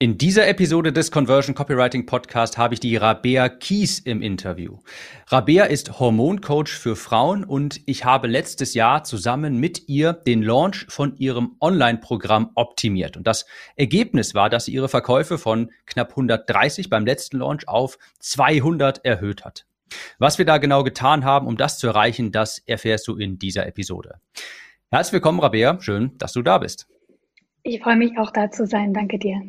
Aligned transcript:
In 0.00 0.16
dieser 0.16 0.46
Episode 0.46 0.92
des 0.92 1.10
Conversion 1.10 1.56
Copywriting 1.56 2.06
Podcast 2.06 2.56
habe 2.56 2.72
ich 2.72 2.78
die 2.78 2.94
Rabea 2.94 3.48
Kies 3.48 3.98
im 3.98 4.22
Interview. 4.22 4.78
Rabea 5.26 5.64
ist 5.64 5.98
Hormoncoach 5.98 6.68
für 6.68 6.94
Frauen 6.94 7.42
und 7.42 7.80
ich 7.84 8.04
habe 8.04 8.28
letztes 8.28 8.74
Jahr 8.74 9.02
zusammen 9.02 9.58
mit 9.58 9.88
ihr 9.88 10.12
den 10.12 10.44
Launch 10.44 10.86
von 10.88 11.16
ihrem 11.16 11.56
Online-Programm 11.60 12.52
optimiert. 12.54 13.16
Und 13.16 13.26
das 13.26 13.44
Ergebnis 13.74 14.36
war, 14.36 14.48
dass 14.48 14.66
sie 14.66 14.72
ihre 14.72 14.88
Verkäufe 14.88 15.36
von 15.36 15.72
knapp 15.84 16.10
130 16.10 16.90
beim 16.90 17.04
letzten 17.04 17.38
Launch 17.38 17.66
auf 17.66 17.98
200 18.20 19.04
erhöht 19.04 19.44
hat. 19.44 19.66
Was 20.20 20.38
wir 20.38 20.44
da 20.44 20.58
genau 20.58 20.84
getan 20.84 21.24
haben, 21.24 21.48
um 21.48 21.56
das 21.56 21.76
zu 21.76 21.88
erreichen, 21.88 22.30
das 22.30 22.60
erfährst 22.60 23.08
du 23.08 23.16
in 23.16 23.40
dieser 23.40 23.66
Episode. 23.66 24.20
Herzlich 24.92 25.14
willkommen, 25.14 25.40
Rabea. 25.40 25.80
Schön, 25.80 26.16
dass 26.18 26.34
du 26.34 26.42
da 26.42 26.58
bist. 26.58 26.86
Ich 27.64 27.82
freue 27.82 27.96
mich 27.96 28.16
auch 28.16 28.30
da 28.30 28.48
zu 28.48 28.64
sein. 28.64 28.94
Danke 28.94 29.18
dir. 29.18 29.42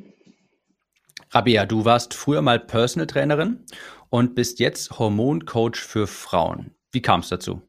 Rabea, 1.31 1.67
du 1.67 1.85
warst 1.85 2.15
früher 2.15 2.41
mal 2.41 2.59
Personal 2.59 3.05
Trainerin 3.05 3.63
und 4.09 4.33
bist 4.33 4.59
jetzt 4.59 4.97
Hormoncoach 4.97 5.75
für 5.75 6.07
Frauen. 6.07 6.71
Wie 6.91 7.03
kam 7.03 7.19
es 7.19 7.29
dazu? 7.29 7.61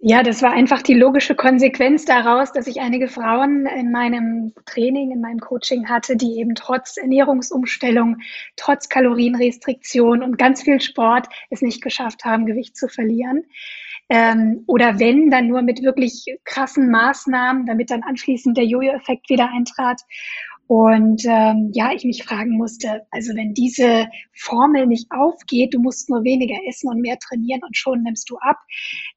Ja, 0.00 0.22
das 0.22 0.42
war 0.42 0.52
einfach 0.52 0.82
die 0.82 0.94
logische 0.94 1.34
Konsequenz 1.34 2.04
daraus, 2.04 2.52
dass 2.52 2.68
ich 2.68 2.80
einige 2.80 3.08
Frauen 3.08 3.66
in 3.66 3.90
meinem 3.90 4.52
Training, 4.64 5.10
in 5.10 5.20
meinem 5.20 5.40
Coaching 5.40 5.88
hatte, 5.88 6.16
die 6.16 6.38
eben 6.38 6.54
trotz 6.54 6.96
Ernährungsumstellung, 6.96 8.18
trotz 8.56 8.88
Kalorienrestriktion 8.88 10.22
und 10.22 10.38
ganz 10.38 10.62
viel 10.62 10.80
Sport 10.80 11.28
es 11.50 11.62
nicht 11.62 11.82
geschafft 11.82 12.24
haben, 12.24 12.46
Gewicht 12.46 12.76
zu 12.76 12.88
verlieren. 12.88 13.44
Ähm, 14.08 14.64
oder 14.66 14.98
wenn, 14.98 15.30
dann 15.30 15.48
nur 15.48 15.62
mit 15.62 15.82
wirklich 15.82 16.24
krassen 16.44 16.90
Maßnahmen, 16.90 17.66
damit 17.66 17.90
dann 17.90 18.02
anschließend 18.02 18.56
der 18.56 18.64
Jojo-Effekt 18.64 19.28
wieder 19.28 19.50
eintrat. 19.52 20.00
Und 20.68 21.24
ähm, 21.24 21.70
ja, 21.72 21.92
ich 21.94 22.04
mich 22.04 22.24
fragen 22.24 22.58
musste, 22.58 23.06
also 23.10 23.34
wenn 23.34 23.54
diese 23.54 24.06
Formel 24.34 24.86
nicht 24.86 25.06
aufgeht, 25.10 25.72
du 25.72 25.80
musst 25.80 26.10
nur 26.10 26.24
weniger 26.24 26.56
essen 26.68 26.90
und 26.90 27.00
mehr 27.00 27.18
trainieren 27.18 27.62
und 27.64 27.74
schon 27.74 28.02
nimmst 28.02 28.28
du 28.28 28.36
ab, 28.36 28.58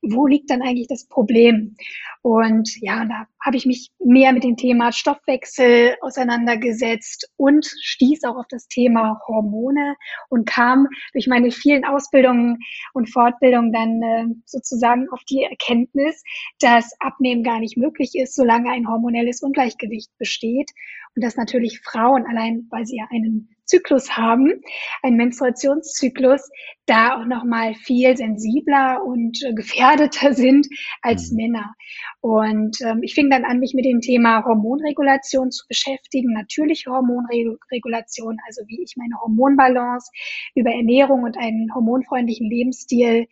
wo 0.01 0.27
liegt 0.27 0.49
dann 0.49 0.61
eigentlich 0.61 0.87
das 0.87 1.07
Problem? 1.07 1.75
Und 2.21 2.69
ja, 2.79 3.03
da 3.03 3.27
habe 3.43 3.57
ich 3.57 3.65
mich 3.65 3.91
mehr 3.99 4.31
mit 4.31 4.45
dem 4.45 4.55
Thema 4.55 4.93
Stoffwechsel 4.93 5.95
auseinandergesetzt 5.99 7.29
und 7.35 7.65
stieß 7.65 8.23
auch 8.23 8.37
auf 8.37 8.47
das 8.49 8.69
Thema 8.69 9.19
Hormone 9.27 9.95
und 10.29 10.47
kam 10.47 10.87
durch 11.11 11.27
meine 11.27 11.51
vielen 11.51 11.83
Ausbildungen 11.83 12.59
und 12.93 13.09
Fortbildungen 13.09 13.73
dann 13.73 14.01
äh, 14.01 14.25
sozusagen 14.45 15.09
auf 15.09 15.21
die 15.29 15.43
Erkenntnis, 15.43 16.23
dass 16.59 16.95
Abnehmen 17.01 17.43
gar 17.43 17.59
nicht 17.59 17.75
möglich 17.75 18.11
ist, 18.13 18.35
solange 18.35 18.71
ein 18.71 18.87
hormonelles 18.87 19.41
Ungleichgewicht 19.41 20.11
besteht 20.17 20.71
und 21.15 21.23
dass 21.23 21.35
natürlich 21.41 21.81
Frauen 21.81 22.25
allein, 22.27 22.67
weil 22.69 22.85
sie 22.85 22.97
ja 22.97 23.07
einen 23.09 23.49
Zyklus 23.65 24.17
haben, 24.17 24.61
einen 25.01 25.15
Menstruationszyklus, 25.15 26.49
da 26.85 27.15
auch 27.15 27.25
noch 27.25 27.45
mal 27.45 27.73
viel 27.73 28.15
sensibler 28.17 29.01
und 29.03 29.41
äh, 29.43 29.53
gefährdeter 29.53 30.33
sind 30.43 30.67
als 31.01 31.31
mhm. 31.31 31.37
Männer. 31.37 31.73
Und 32.19 32.77
ähm, 32.81 32.99
ich 33.01 33.13
fing 33.13 33.29
dann 33.29 33.45
an, 33.45 33.59
mich 33.59 33.73
mit 33.73 33.85
dem 33.85 34.01
Thema 34.01 34.43
Hormonregulation 34.43 35.51
zu 35.51 35.65
beschäftigen, 35.67 36.33
natürliche 36.33 36.91
Hormonregulation, 36.91 38.37
also 38.45 38.61
wie 38.67 38.83
ich 38.83 38.95
meine 38.97 39.15
Hormonbalance 39.21 40.11
über 40.53 40.71
Ernährung 40.71 41.23
und 41.23 41.37
einen 41.37 41.73
hormonfreundlichen 41.73 42.49
Lebensstil 42.49 43.27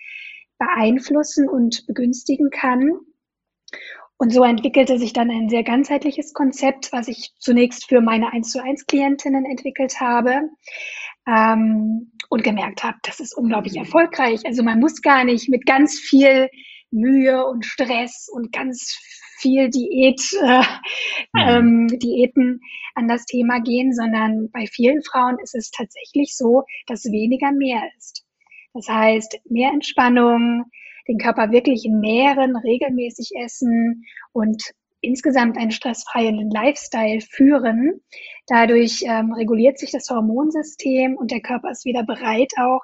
beeinflussen 0.58 1.50
und 1.50 1.86
begünstigen 1.86 2.50
kann. 2.50 3.00
Und 4.22 4.34
so 4.34 4.44
entwickelte 4.44 5.00
sich 5.00 5.14
dann 5.14 5.32
ein 5.32 5.48
sehr 5.48 5.64
ganzheitliches 5.64 6.34
Konzept, 6.34 6.92
was 6.92 7.08
ich 7.08 7.32
zunächst 7.40 7.88
für 7.88 8.02
meine 8.02 8.34
1 8.34 8.52
zu 8.52 8.62
1 8.62 8.86
Klientinnen 8.86 9.46
entwickelt 9.46 10.02
habe 10.02 10.42
ähm, 11.26 12.12
und 12.28 12.44
gemerkt 12.44 12.84
habe, 12.84 12.98
das 13.04 13.22
ist 13.22 13.34
unglaublich 13.34 13.78
erfolgreich. 13.78 14.42
Also 14.46 14.62
man 14.62 14.82
muss 14.82 15.02
gar 15.02 15.24
nicht 15.24 15.48
mit 15.48 15.66
ganz 15.66 15.98
viel 15.98 16.50
Mühe 16.92 17.46
und 17.46 17.66
Stress 17.66 18.28
und 18.30 18.52
ganz 18.52 19.00
viel 19.38 19.70
Diät, 19.70 20.22
äh, 20.42 20.64
mhm. 21.32 21.40
ähm, 21.40 21.88
Diäten 21.88 22.60
an 22.96 23.08
das 23.08 23.26
Thema 23.26 23.62
gehen, 23.62 23.94
sondern 23.94 24.52
bei 24.52 24.66
vielen 24.68 25.02
Frauen 25.02 25.38
ist 25.42 25.56
es 25.56 25.72
tatsächlich 25.72 26.36
so, 26.36 26.64
dass 26.88 27.06
weniger 27.06 27.54
mehr 27.54 27.84
ist. 27.98 28.26
Das 28.74 28.90
heißt, 28.90 29.40
mehr 29.50 29.72
Entspannung, 29.72 30.66
den 31.10 31.18
Körper 31.18 31.52
wirklich 31.52 31.86
nähren, 31.90 32.56
regelmäßig 32.56 33.32
essen 33.44 34.06
und 34.32 34.64
insgesamt 35.02 35.58
einen 35.58 35.72
stressfreien 35.72 36.50
Lifestyle 36.52 37.22
führen. 37.22 38.02
Dadurch 38.48 39.02
ähm, 39.06 39.34
reguliert 39.34 39.80
sich 39.80 39.92
das 39.92 40.10
Hormonsystem 40.10 41.16
und 41.16 41.32
der 41.32 41.42
Körper 41.42 41.72
ist 41.72 41.86
wieder 41.86 42.04
bereit, 42.04 42.52
auch 42.58 42.82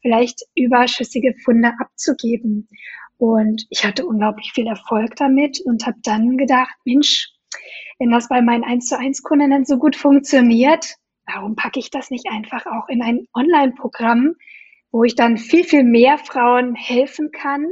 vielleicht 0.00 0.42
überschüssige 0.54 1.34
Funde 1.44 1.72
abzugeben. 1.80 2.68
Und 3.16 3.66
ich 3.70 3.84
hatte 3.84 4.06
unglaublich 4.06 4.52
viel 4.52 4.66
Erfolg 4.66 5.16
damit 5.16 5.60
und 5.64 5.86
habe 5.86 5.96
dann 6.02 6.36
gedacht, 6.36 6.74
Mensch, 6.84 7.30
wenn 7.98 8.10
das 8.10 8.28
bei 8.28 8.42
meinen 8.42 8.64
1 8.64 8.86
zu 8.86 8.98
1 8.98 9.22
Kundinnen 9.22 9.64
so 9.64 9.78
gut 9.78 9.96
funktioniert, 9.96 10.96
warum 11.26 11.56
packe 11.56 11.78
ich 11.78 11.90
das 11.90 12.10
nicht 12.10 12.26
einfach 12.30 12.66
auch 12.66 12.88
in 12.88 13.02
ein 13.02 13.26
Online-Programm, 13.34 14.34
wo 14.94 15.02
ich 15.02 15.16
dann 15.16 15.38
viel, 15.38 15.64
viel 15.64 15.82
mehr 15.82 16.18
Frauen 16.18 16.76
helfen 16.76 17.32
kann 17.32 17.66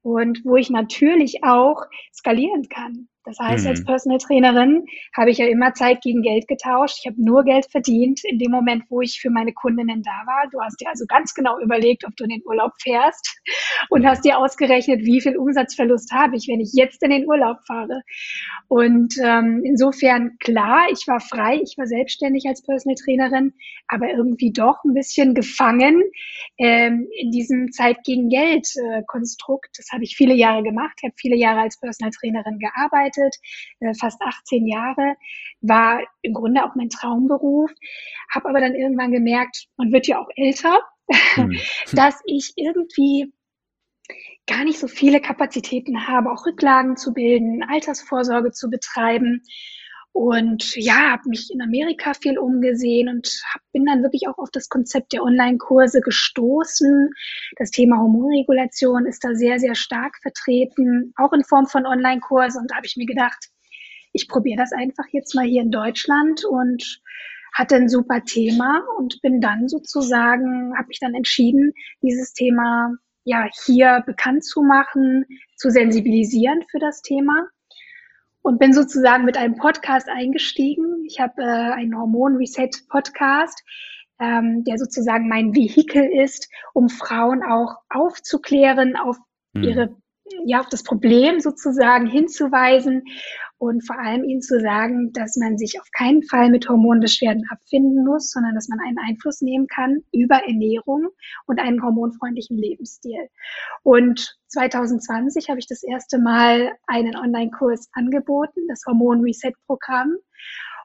und 0.00 0.44
wo 0.44 0.54
ich 0.54 0.70
natürlich 0.70 1.42
auch 1.42 1.86
skalieren 2.14 2.68
kann. 2.68 3.08
Das 3.24 3.38
heißt, 3.38 3.64
mhm. 3.64 3.70
als 3.70 3.84
Personal 3.84 4.18
Trainerin 4.18 4.84
habe 5.16 5.30
ich 5.30 5.38
ja 5.38 5.46
immer 5.46 5.74
Zeit 5.74 6.00
gegen 6.02 6.22
Geld 6.22 6.48
getauscht. 6.48 6.98
Ich 7.00 7.06
habe 7.06 7.22
nur 7.22 7.44
Geld 7.44 7.66
verdient 7.70 8.20
in 8.24 8.38
dem 8.38 8.50
Moment, 8.50 8.84
wo 8.88 9.00
ich 9.00 9.20
für 9.20 9.30
meine 9.30 9.52
Kundinnen 9.52 10.02
da 10.02 10.26
war. 10.26 10.48
Du 10.50 10.60
hast 10.60 10.80
dir 10.80 10.88
also 10.88 11.04
ganz 11.06 11.32
genau 11.32 11.60
überlegt, 11.60 12.04
ob 12.04 12.16
du 12.16 12.24
in 12.24 12.30
den 12.30 12.42
Urlaub 12.44 12.72
fährst 12.80 13.40
und 13.90 14.06
hast 14.06 14.24
dir 14.24 14.38
ausgerechnet, 14.38 15.04
wie 15.04 15.20
viel 15.20 15.36
Umsatzverlust 15.36 16.10
habe 16.12 16.36
ich, 16.36 16.48
wenn 16.48 16.60
ich 16.60 16.72
jetzt 16.72 17.02
in 17.02 17.10
den 17.10 17.26
Urlaub 17.26 17.58
fahre. 17.66 18.02
Und 18.66 19.14
ähm, 19.22 19.62
insofern 19.64 20.36
klar, 20.38 20.86
ich 20.90 21.06
war 21.06 21.20
frei, 21.20 21.60
ich 21.62 21.78
war 21.78 21.86
selbstständig 21.86 22.46
als 22.46 22.62
Personal 22.62 22.96
Trainerin, 22.96 23.54
aber 23.86 24.10
irgendwie 24.10 24.52
doch 24.52 24.82
ein 24.84 24.94
bisschen 24.94 25.34
gefangen 25.34 26.02
ähm, 26.58 27.06
in 27.16 27.30
diesem 27.30 27.70
Zeit 27.70 27.98
gegen 28.04 28.28
Geld 28.28 28.68
äh, 28.76 29.02
Konstrukt. 29.06 29.70
Das 29.76 29.90
habe 29.92 30.02
ich 30.02 30.16
viele 30.16 30.34
Jahre 30.34 30.64
gemacht. 30.64 30.94
Ich 30.98 31.04
habe 31.04 31.14
viele 31.16 31.36
Jahre 31.36 31.60
als 31.60 31.78
Personal 31.78 32.10
Trainerin 32.10 32.58
gearbeitet 32.58 33.11
gearbeitet, 33.12 33.36
äh, 33.80 33.94
fast 33.94 34.20
18 34.20 34.66
Jahre, 34.66 35.16
war 35.60 36.02
im 36.22 36.32
Grunde 36.34 36.64
auch 36.64 36.74
mein 36.74 36.88
Traumberuf, 36.88 37.70
habe 38.32 38.48
aber 38.48 38.60
dann 38.60 38.74
irgendwann 38.74 39.12
gemerkt, 39.12 39.66
man 39.76 39.92
wird 39.92 40.06
ja 40.06 40.20
auch 40.20 40.28
älter, 40.36 40.80
mhm. 41.36 41.56
dass 41.92 42.20
ich 42.26 42.52
irgendwie 42.56 43.32
gar 44.46 44.64
nicht 44.64 44.78
so 44.78 44.88
viele 44.88 45.20
Kapazitäten 45.20 46.08
habe, 46.08 46.32
auch 46.32 46.46
Rücklagen 46.46 46.96
zu 46.96 47.12
bilden, 47.12 47.62
Altersvorsorge 47.62 48.50
zu 48.50 48.68
betreiben. 48.70 49.42
Und 50.12 50.76
ja, 50.76 51.12
habe 51.12 51.28
mich 51.30 51.50
in 51.50 51.62
Amerika 51.62 52.12
viel 52.12 52.38
umgesehen 52.38 53.08
und 53.08 53.40
hab, 53.52 53.62
bin 53.72 53.86
dann 53.86 54.02
wirklich 54.02 54.28
auch 54.28 54.36
auf 54.36 54.50
das 54.50 54.68
Konzept 54.68 55.14
der 55.14 55.22
Online-Kurse 55.22 56.00
gestoßen. 56.00 57.10
Das 57.56 57.70
Thema 57.70 57.98
Hormonregulation 57.98 59.06
ist 59.06 59.24
da 59.24 59.34
sehr, 59.34 59.58
sehr 59.58 59.74
stark 59.74 60.18
vertreten, 60.20 61.14
auch 61.16 61.32
in 61.32 61.44
Form 61.44 61.66
von 61.66 61.86
Online-Kursen. 61.86 62.60
Und 62.60 62.70
da 62.70 62.76
habe 62.76 62.86
ich 62.86 62.96
mir 62.96 63.06
gedacht, 63.06 63.48
ich 64.12 64.28
probiere 64.28 64.58
das 64.58 64.72
einfach 64.72 65.06
jetzt 65.12 65.34
mal 65.34 65.46
hier 65.46 65.62
in 65.62 65.70
Deutschland 65.70 66.44
und 66.44 67.00
hatte 67.54 67.76
ein 67.76 67.88
super 67.88 68.22
Thema 68.24 68.82
und 68.98 69.20
bin 69.22 69.40
dann 69.40 69.68
sozusagen, 69.68 70.76
habe 70.76 70.88
mich 70.88 71.00
dann 71.00 71.14
entschieden, 71.14 71.72
dieses 72.02 72.34
Thema 72.34 72.94
ja 73.24 73.48
hier 73.64 74.02
bekannt 74.04 74.44
zu 74.44 74.62
machen, 74.62 75.24
zu 75.56 75.70
sensibilisieren 75.70 76.64
für 76.70 76.78
das 76.78 77.00
Thema 77.00 77.46
und 78.42 78.58
bin 78.58 78.72
sozusagen 78.72 79.24
mit 79.24 79.36
einem 79.36 79.56
Podcast 79.56 80.08
eingestiegen. 80.08 81.04
Ich 81.06 81.20
habe 81.20 81.42
äh, 81.42 81.72
einen 81.72 81.96
Hormon-Reset-Podcast, 81.96 83.62
ähm, 84.20 84.64
der 84.64 84.78
sozusagen 84.78 85.28
mein 85.28 85.54
Vehikel 85.54 86.04
ist, 86.04 86.48
um 86.74 86.88
Frauen 86.88 87.42
auch 87.42 87.76
aufzuklären 87.88 88.96
auf 88.96 89.16
mhm. 89.52 89.62
ihre 89.62 89.96
ja, 90.44 90.60
auf 90.60 90.68
das 90.68 90.82
Problem 90.82 91.40
sozusagen 91.40 92.06
hinzuweisen 92.06 93.04
und 93.58 93.86
vor 93.86 93.98
allem 93.98 94.24
ihnen 94.24 94.42
zu 94.42 94.60
sagen, 94.60 95.12
dass 95.12 95.36
man 95.36 95.56
sich 95.56 95.80
auf 95.80 95.88
keinen 95.96 96.22
Fall 96.22 96.50
mit 96.50 96.68
Hormonbeschwerden 96.68 97.44
abfinden 97.50 98.04
muss, 98.04 98.30
sondern 98.30 98.54
dass 98.54 98.68
man 98.68 98.80
einen 98.80 98.98
Einfluss 98.98 99.40
nehmen 99.40 99.66
kann 99.66 100.02
über 100.12 100.36
Ernährung 100.46 101.08
und 101.46 101.60
einen 101.60 101.82
hormonfreundlichen 101.82 102.58
Lebensstil. 102.58 103.28
Und 103.82 104.36
2020 104.48 105.48
habe 105.48 105.60
ich 105.60 105.66
das 105.66 105.82
erste 105.82 106.18
Mal 106.18 106.72
einen 106.86 107.16
Online-Kurs 107.16 107.88
angeboten, 107.92 108.66
das 108.68 108.82
Hormon 108.86 109.20
Reset 109.20 109.52
Programm. 109.66 110.16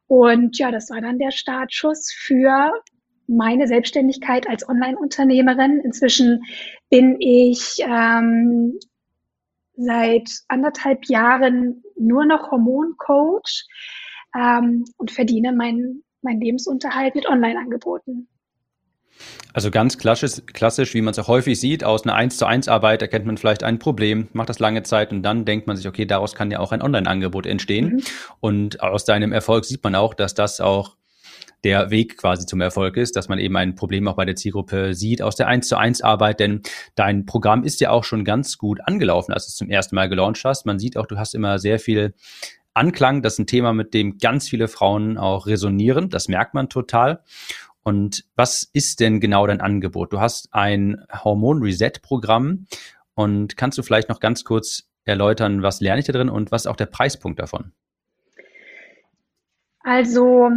Und 0.08 0.58
ja, 0.58 0.72
das 0.72 0.90
war 0.90 1.02
dann 1.02 1.20
der 1.20 1.32
Startschuss 1.32 2.14
für 2.16 2.72
meine 3.28 3.68
Selbstständigkeit 3.68 4.48
als 4.48 4.68
Online-Unternehmerin. 4.68 5.82
Inzwischen 5.84 6.44
bin 6.90 7.18
ich 7.20 7.80
ähm, 7.82 8.80
seit 9.78 10.30
anderthalb 10.48 11.06
Jahren 11.06 11.84
nur 11.98 12.26
noch 12.26 12.52
Hormoncoach. 12.52 13.66
ähm, 14.36 14.84
und 14.98 15.12
verdiene 15.12 15.54
meinen 15.54 16.04
mein 16.22 16.40
Lebensunterhalt 16.42 17.16
mit 17.16 17.28
Online-Angeboten. 17.28 18.28
Also 19.54 19.72
ganz 19.72 19.98
klassisch, 19.98 20.42
klassisch, 20.54 20.94
wie 20.94 21.02
man 21.02 21.12
es 21.12 21.20
auch 21.20 21.28
häufig 21.28 21.60
sieht, 21.60 21.84
aus 21.84 22.04
einer 22.04 22.14
1 22.14 22.38
zu 22.38 22.46
1 22.46 22.68
Arbeit 22.68 23.02
erkennt 23.02 23.26
man 23.26 23.38
vielleicht 23.38 23.64
ein 23.64 23.80
Problem, 23.80 24.28
macht 24.34 24.50
das 24.50 24.60
lange 24.60 24.84
Zeit 24.84 25.12
und 25.12 25.24
dann 25.24 25.46
denkt 25.46 25.66
man 25.66 25.76
sich, 25.76 25.88
okay, 25.88 26.06
daraus 26.06 26.36
kann 26.36 26.52
ja 26.52 26.60
auch 26.60 26.72
ein 26.72 26.84
Online-Angebot 26.84 27.48
entstehen. 27.48 27.96
Mhm. 27.96 28.02
Und 28.40 28.82
aus 28.82 29.06
deinem 29.06 29.32
Erfolg 29.32 29.66
sieht 29.66 29.84
man 29.84 29.96
auch, 29.96 30.14
dass 30.14 30.36
das 30.36 30.62
auch 30.62 30.98
der 31.64 31.90
Weg 31.90 32.18
quasi 32.18 32.46
zum 32.46 32.62
Erfolg 32.62 32.98
ist, 32.98 33.16
dass 33.16 33.30
man 33.30 33.40
eben 33.40 33.56
ein 33.58 33.76
Problem 33.76 34.08
auch 34.08 34.16
bei 34.16 34.26
der 34.26 34.36
Zielgruppe 34.36 34.94
sieht 34.94 35.22
aus 35.22 35.36
der 35.36 35.48
1 35.48 35.68
zu 35.68 35.78
1 35.78 36.02
Arbeit, 36.02 36.40
denn 36.40 36.62
dein 36.96 37.26
Programm 37.26 37.64
ist 37.64 37.82
ja 37.82 37.90
auch 37.90 38.04
schon 38.04 38.24
ganz 38.24 38.58
gut 38.58 38.80
angelaufen, 38.84 39.34
als 39.34 39.46
du 39.46 39.50
es 39.50 39.56
zum 39.56 39.70
ersten 39.70 39.96
Mal 39.96 40.10
gelauncht 40.10 40.44
hast. 40.46 40.66
Man 40.66 40.80
sieht 40.80 40.98
auch, 40.98 41.08
du 41.08 41.18
hast 41.18 41.36
immer 41.36 41.60
sehr 41.60 41.80
viel 41.80 42.14
Anklang. 42.74 43.22
Das 43.24 43.34
ist 43.34 43.40
ein 43.40 43.48
Thema, 43.48 43.74
mit 43.74 43.94
dem 43.94 44.20
ganz 44.20 44.48
viele 44.48 44.68
Frauen 44.68 45.18
auch 45.18 45.48
resonieren. 45.48 46.10
Das 46.10 46.28
merkt 46.28 46.54
man 46.54 46.70
total. 46.70 47.24
Und 47.84 48.26
was 48.36 48.64
ist 48.64 49.00
denn 49.00 49.20
genau 49.20 49.48
dein 49.48 49.62
Angebot? 49.62 50.14
Du 50.14 50.20
hast 50.20 50.50
ein 50.52 51.04
Hormon-Reset-Programm 51.12 52.68
und 53.16 53.58
kannst 53.58 53.78
du 53.78 53.84
vielleicht 53.84 54.10
noch 54.10 54.20
ganz 54.20 54.44
kurz 54.44 54.90
erläutern, 55.06 55.64
was 55.64 55.80
lerne 55.80 56.02
ich 56.02 56.06
da 56.06 56.14
drin 56.14 56.30
und 56.30 56.52
was 56.52 56.64
ist 56.64 56.68
auch 56.68 56.76
der 56.76 56.86
Preispunkt 56.86 57.40
davon? 57.40 57.72
Also 59.80 60.50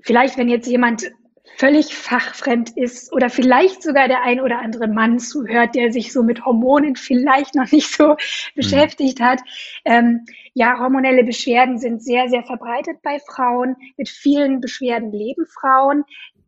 vielleicht, 0.00 0.38
wenn 0.38 0.48
jetzt 0.48 0.68
jemand 0.68 1.10
völlig 1.56 1.94
fachfremd 1.96 2.76
ist 2.76 3.12
oder 3.12 3.30
vielleicht 3.30 3.82
sogar 3.82 4.06
der 4.06 4.22
ein 4.22 4.40
oder 4.40 4.60
andere 4.60 4.86
Mann 4.86 5.18
zuhört, 5.18 5.74
der 5.74 5.92
sich 5.92 6.12
so 6.12 6.22
mit 6.22 6.44
Hormonen 6.44 6.94
vielleicht 6.94 7.56
noch 7.56 7.70
nicht 7.72 7.92
so 7.92 8.10
mhm. 8.10 8.16
beschäftigt 8.54 9.20
hat. 9.20 9.40
Ähm, 9.84 10.24
ja, 10.54 10.78
hormonelle 10.78 11.24
Beschwerden 11.24 11.78
sind 11.78 12.02
sehr, 12.02 12.28
sehr 12.28 12.44
verbreitet 12.44 12.98
bei 13.02 13.18
Frauen. 13.18 13.76
Mit 13.96 14.08
vielen 14.08 14.60
Beschwerden 14.60 15.10
leben 15.10 15.46
Frauen. 15.46 16.04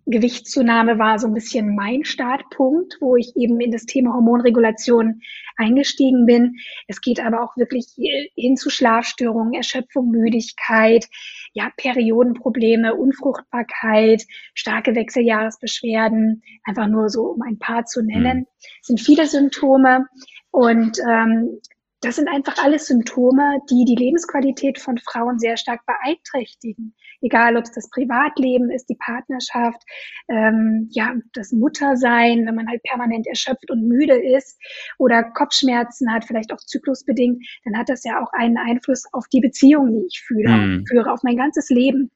Gewichtszunahme 0.07 0.99
war 0.99 1.19
so 1.19 1.27
ein 1.27 1.35
bisschen 1.35 1.75
mein 1.75 2.05
Startpunkt, 2.05 2.97
wo 3.01 3.17
ich 3.17 3.37
eben 3.37 3.61
in 3.61 3.71
das 3.71 3.87
Thema 3.87 4.15
Hormonregulation 4.15 5.23
eingestiegen 5.57 6.27
bin. 6.27 6.57
Es 6.89 7.01
geht 7.01 7.21
aber 7.21 7.43
auch 7.43 7.57
wirklich 7.57 7.87
hin 8.35 8.57
zu 8.57 8.71
Schlafstörungen, 8.71 9.55
Erschöpfung, 9.55 10.11
Müdigkeit, 10.11 11.07
ja, 11.53 11.71
Periodenprobleme, 11.77 12.95
Unfruchtbarkeit, 12.95 14.25
starke 14.55 14.95
Wechseljahresbeschwerden, 14.95 16.43
einfach 16.65 16.87
nur 16.87 17.09
so, 17.09 17.23
um 17.23 17.43
ein 17.43 17.59
paar 17.59 17.85
zu 17.85 18.03
nennen, 18.03 18.41
mhm. 18.41 18.47
sind 18.83 19.01
viele 19.01 19.27
Symptome. 19.27 20.07
Und 20.51 20.99
ähm, 21.09 21.61
das 22.01 22.17
sind 22.17 22.29
einfach 22.29 22.57
alles 22.63 22.87
Symptome, 22.87 23.61
die 23.71 23.85
die 23.85 23.95
Lebensqualität 23.95 24.79
von 24.79 24.97
Frauen 24.99 25.39
sehr 25.39 25.57
stark 25.57 25.81
beeinträchtigen. 25.87 26.95
Egal, 27.21 27.57
ob 27.57 27.65
es 27.65 27.73
das 27.73 27.91
Privatleben 27.91 28.71
ist, 28.71 28.89
die 28.89 28.97
Partnerschaft, 28.97 29.83
ähm, 30.29 30.89
ja, 30.91 31.15
das 31.35 31.53
Muttersein, 31.53 32.47
wenn 32.47 32.55
man 32.55 32.69
halt 32.69 32.83
permanent 32.85 33.27
erschöpft 33.27 33.71
und 33.71 33.87
müde 33.87 34.17
ist 34.17 34.59
oder 34.99 35.23
Kopfschmerzen 35.23 36.11
hat, 36.13 36.25
vielleicht 36.25 36.53
auch 36.53 36.59
zyklusbedingt, 36.59 37.47
dann 37.65 37.77
hat 37.77 37.91
das 37.91 38.03
ja 38.05 38.23
auch 38.23 38.33
einen 38.33 38.57
Einfluss 38.57 39.05
auf 39.13 39.29
die 39.29 39.41
Beziehung, 39.41 39.93
die 39.93 40.07
ich 40.07 40.23
fühle, 40.27 40.57
mhm. 40.57 40.87
führe, 40.87 41.13
auf 41.13 41.23
mein 41.23 41.37
ganzes 41.37 41.69
Leben. 41.69 42.11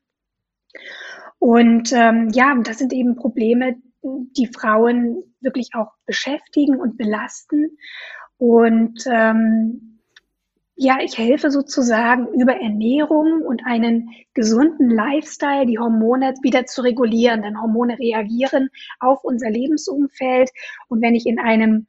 Und 1.38 1.92
ähm, 1.92 2.30
ja, 2.32 2.54
das 2.62 2.78
sind 2.78 2.94
eben 2.94 3.16
Probleme, 3.16 3.76
die 4.02 4.46
Frauen 4.46 5.22
wirklich 5.40 5.70
auch 5.74 5.92
beschäftigen 6.06 6.80
und 6.80 6.96
belasten. 6.96 7.76
Und 8.38 9.04
ähm, 9.06 10.00
ja, 10.76 10.98
ich 11.00 11.16
helfe 11.18 11.50
sozusagen 11.50 12.26
über 12.34 12.56
Ernährung 12.60 13.42
und 13.42 13.64
einen 13.64 14.10
gesunden 14.34 14.90
Lifestyle, 14.90 15.66
die 15.66 15.78
Hormone 15.78 16.34
wieder 16.42 16.66
zu 16.66 16.82
regulieren. 16.82 17.42
Denn 17.42 17.60
Hormone 17.60 17.98
reagieren 17.98 18.70
auf 18.98 19.22
unser 19.22 19.50
Lebensumfeld. 19.50 20.50
Und 20.88 21.00
wenn 21.00 21.14
ich 21.14 21.26
in 21.26 21.38
einem 21.38 21.86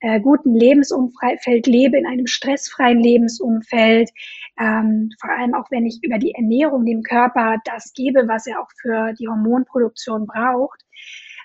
äh, 0.00 0.20
guten 0.20 0.54
Lebensumfeld 0.54 1.66
lebe, 1.66 1.96
in 1.96 2.06
einem 2.06 2.26
stressfreien 2.26 3.00
Lebensumfeld, 3.00 4.10
ähm, 4.58 5.10
vor 5.18 5.30
allem 5.30 5.54
auch 5.54 5.70
wenn 5.70 5.86
ich 5.86 6.00
über 6.02 6.18
die 6.18 6.32
Ernährung 6.32 6.84
dem 6.84 7.02
Körper 7.02 7.56
das 7.64 7.94
gebe, 7.94 8.28
was 8.28 8.46
er 8.46 8.60
auch 8.60 8.68
für 8.80 9.14
die 9.14 9.28
Hormonproduktion 9.28 10.26
braucht, 10.26 10.82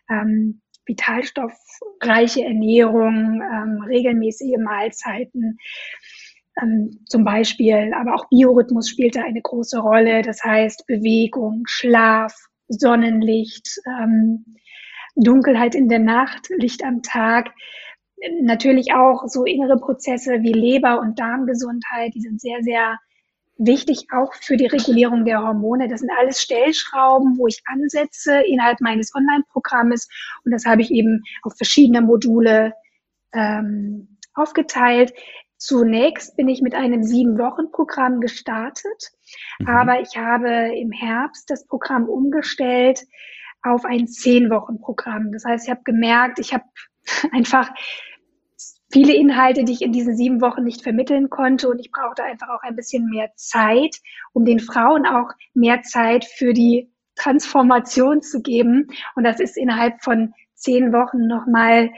ähm, 0.09 0.61
vitalstoffreiche 2.01 2.43
Ernährung, 2.43 3.41
ähm, 3.41 3.81
regelmäßige 3.87 4.57
Mahlzeiten, 4.57 5.57
ähm, 6.61 6.99
zum 7.07 7.23
Beispiel, 7.23 7.93
aber 7.93 8.15
auch 8.15 8.29
Biorhythmus 8.29 8.89
spielt 8.89 9.15
da 9.15 9.23
eine 9.23 9.41
große 9.41 9.79
Rolle. 9.79 10.21
Das 10.21 10.43
heißt 10.43 10.85
Bewegung, 10.87 11.63
Schlaf, 11.65 12.35
Sonnenlicht, 12.67 13.67
ähm, 13.87 14.45
Dunkelheit 15.15 15.75
in 15.75 15.89
der 15.89 15.99
Nacht, 15.99 16.49
Licht 16.49 16.83
am 16.83 17.01
Tag. 17.01 17.51
Natürlich 18.41 18.93
auch 18.93 19.23
so 19.27 19.45
innere 19.45 19.77
Prozesse 19.77 20.41
wie 20.41 20.53
Leber- 20.53 20.99
und 20.99 21.19
Darmgesundheit, 21.19 22.13
die 22.13 22.21
sind 22.21 22.39
sehr, 22.39 22.61
sehr 22.61 22.99
wichtig 23.65 24.07
auch 24.11 24.33
für 24.33 24.57
die 24.57 24.65
Regulierung 24.65 25.25
der 25.25 25.41
Hormone. 25.41 25.87
Das 25.87 26.01
sind 26.01 26.11
alles 26.19 26.41
Stellschrauben, 26.41 27.37
wo 27.37 27.47
ich 27.47 27.61
ansetze 27.65 28.41
innerhalb 28.41 28.81
meines 28.81 29.13
Online-Programmes 29.15 30.07
und 30.45 30.51
das 30.51 30.65
habe 30.65 30.81
ich 30.81 30.91
eben 30.91 31.23
auf 31.43 31.55
verschiedene 31.55 32.01
Module 32.01 32.73
ähm, 33.33 34.17
aufgeteilt. 34.33 35.13
Zunächst 35.57 36.35
bin 36.37 36.47
ich 36.47 36.61
mit 36.61 36.73
einem 36.73 37.03
Sieben-Wochen-Programm 37.03 38.19
gestartet, 38.19 39.11
mhm. 39.59 39.67
aber 39.67 40.01
ich 40.01 40.17
habe 40.17 40.75
im 40.75 40.91
Herbst 40.91 41.49
das 41.49 41.67
Programm 41.67 42.09
umgestellt 42.09 43.05
auf 43.61 43.85
ein 43.85 44.07
Zehn-Wochen-Programm. 44.07 45.31
Das 45.31 45.45
heißt, 45.45 45.65
ich 45.65 45.69
habe 45.69 45.83
gemerkt, 45.83 46.39
ich 46.39 46.53
habe 46.53 46.63
einfach 47.31 47.69
viele 48.91 49.13
Inhalte, 49.13 49.63
die 49.63 49.73
ich 49.73 49.81
in 49.81 49.91
diesen 49.91 50.15
sieben 50.15 50.41
Wochen 50.41 50.63
nicht 50.63 50.83
vermitteln 50.83 51.29
konnte. 51.29 51.69
Und 51.69 51.79
ich 51.79 51.91
brauchte 51.91 52.23
einfach 52.23 52.49
auch 52.49 52.61
ein 52.63 52.75
bisschen 52.75 53.09
mehr 53.09 53.31
Zeit, 53.35 53.97
um 54.33 54.45
den 54.45 54.59
Frauen 54.59 55.05
auch 55.05 55.31
mehr 55.53 55.81
Zeit 55.81 56.25
für 56.25 56.53
die 56.53 56.91
Transformation 57.15 58.21
zu 58.21 58.41
geben. 58.41 58.87
Und 59.15 59.23
das 59.23 59.39
ist 59.39 59.57
innerhalb 59.57 60.03
von 60.03 60.33
zehn 60.55 60.93
Wochen 60.93 61.27
nochmal 61.27 61.91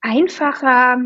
einfacher 0.00 0.98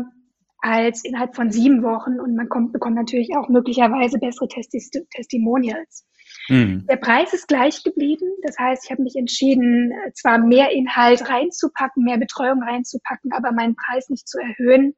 als 0.59 1.03
innerhalb 1.03 1.35
von 1.35 1.51
sieben 1.51 1.83
Wochen. 1.83 2.19
Und 2.19 2.35
man 2.35 2.49
kommt, 2.49 2.73
bekommt 2.73 2.95
natürlich 2.95 3.35
auch 3.37 3.49
möglicherweise 3.49 4.17
bessere 4.19 4.47
Testis 4.47 4.89
Testimonials. 4.89 6.05
Mhm. 6.49 6.85
Der 6.87 6.97
Preis 6.97 7.33
ist 7.33 7.47
gleich 7.47 7.83
geblieben. 7.83 8.25
Das 8.43 8.57
heißt, 8.57 8.85
ich 8.85 8.91
habe 8.91 9.03
mich 9.03 9.15
entschieden, 9.15 9.93
zwar 10.13 10.37
mehr 10.37 10.71
Inhalt 10.71 11.29
reinzupacken, 11.29 12.03
mehr 12.03 12.17
Betreuung 12.17 12.61
reinzupacken, 12.61 13.31
aber 13.33 13.51
meinen 13.51 13.75
Preis 13.75 14.09
nicht 14.09 14.27
zu 14.27 14.39
erhöhen, 14.39 14.95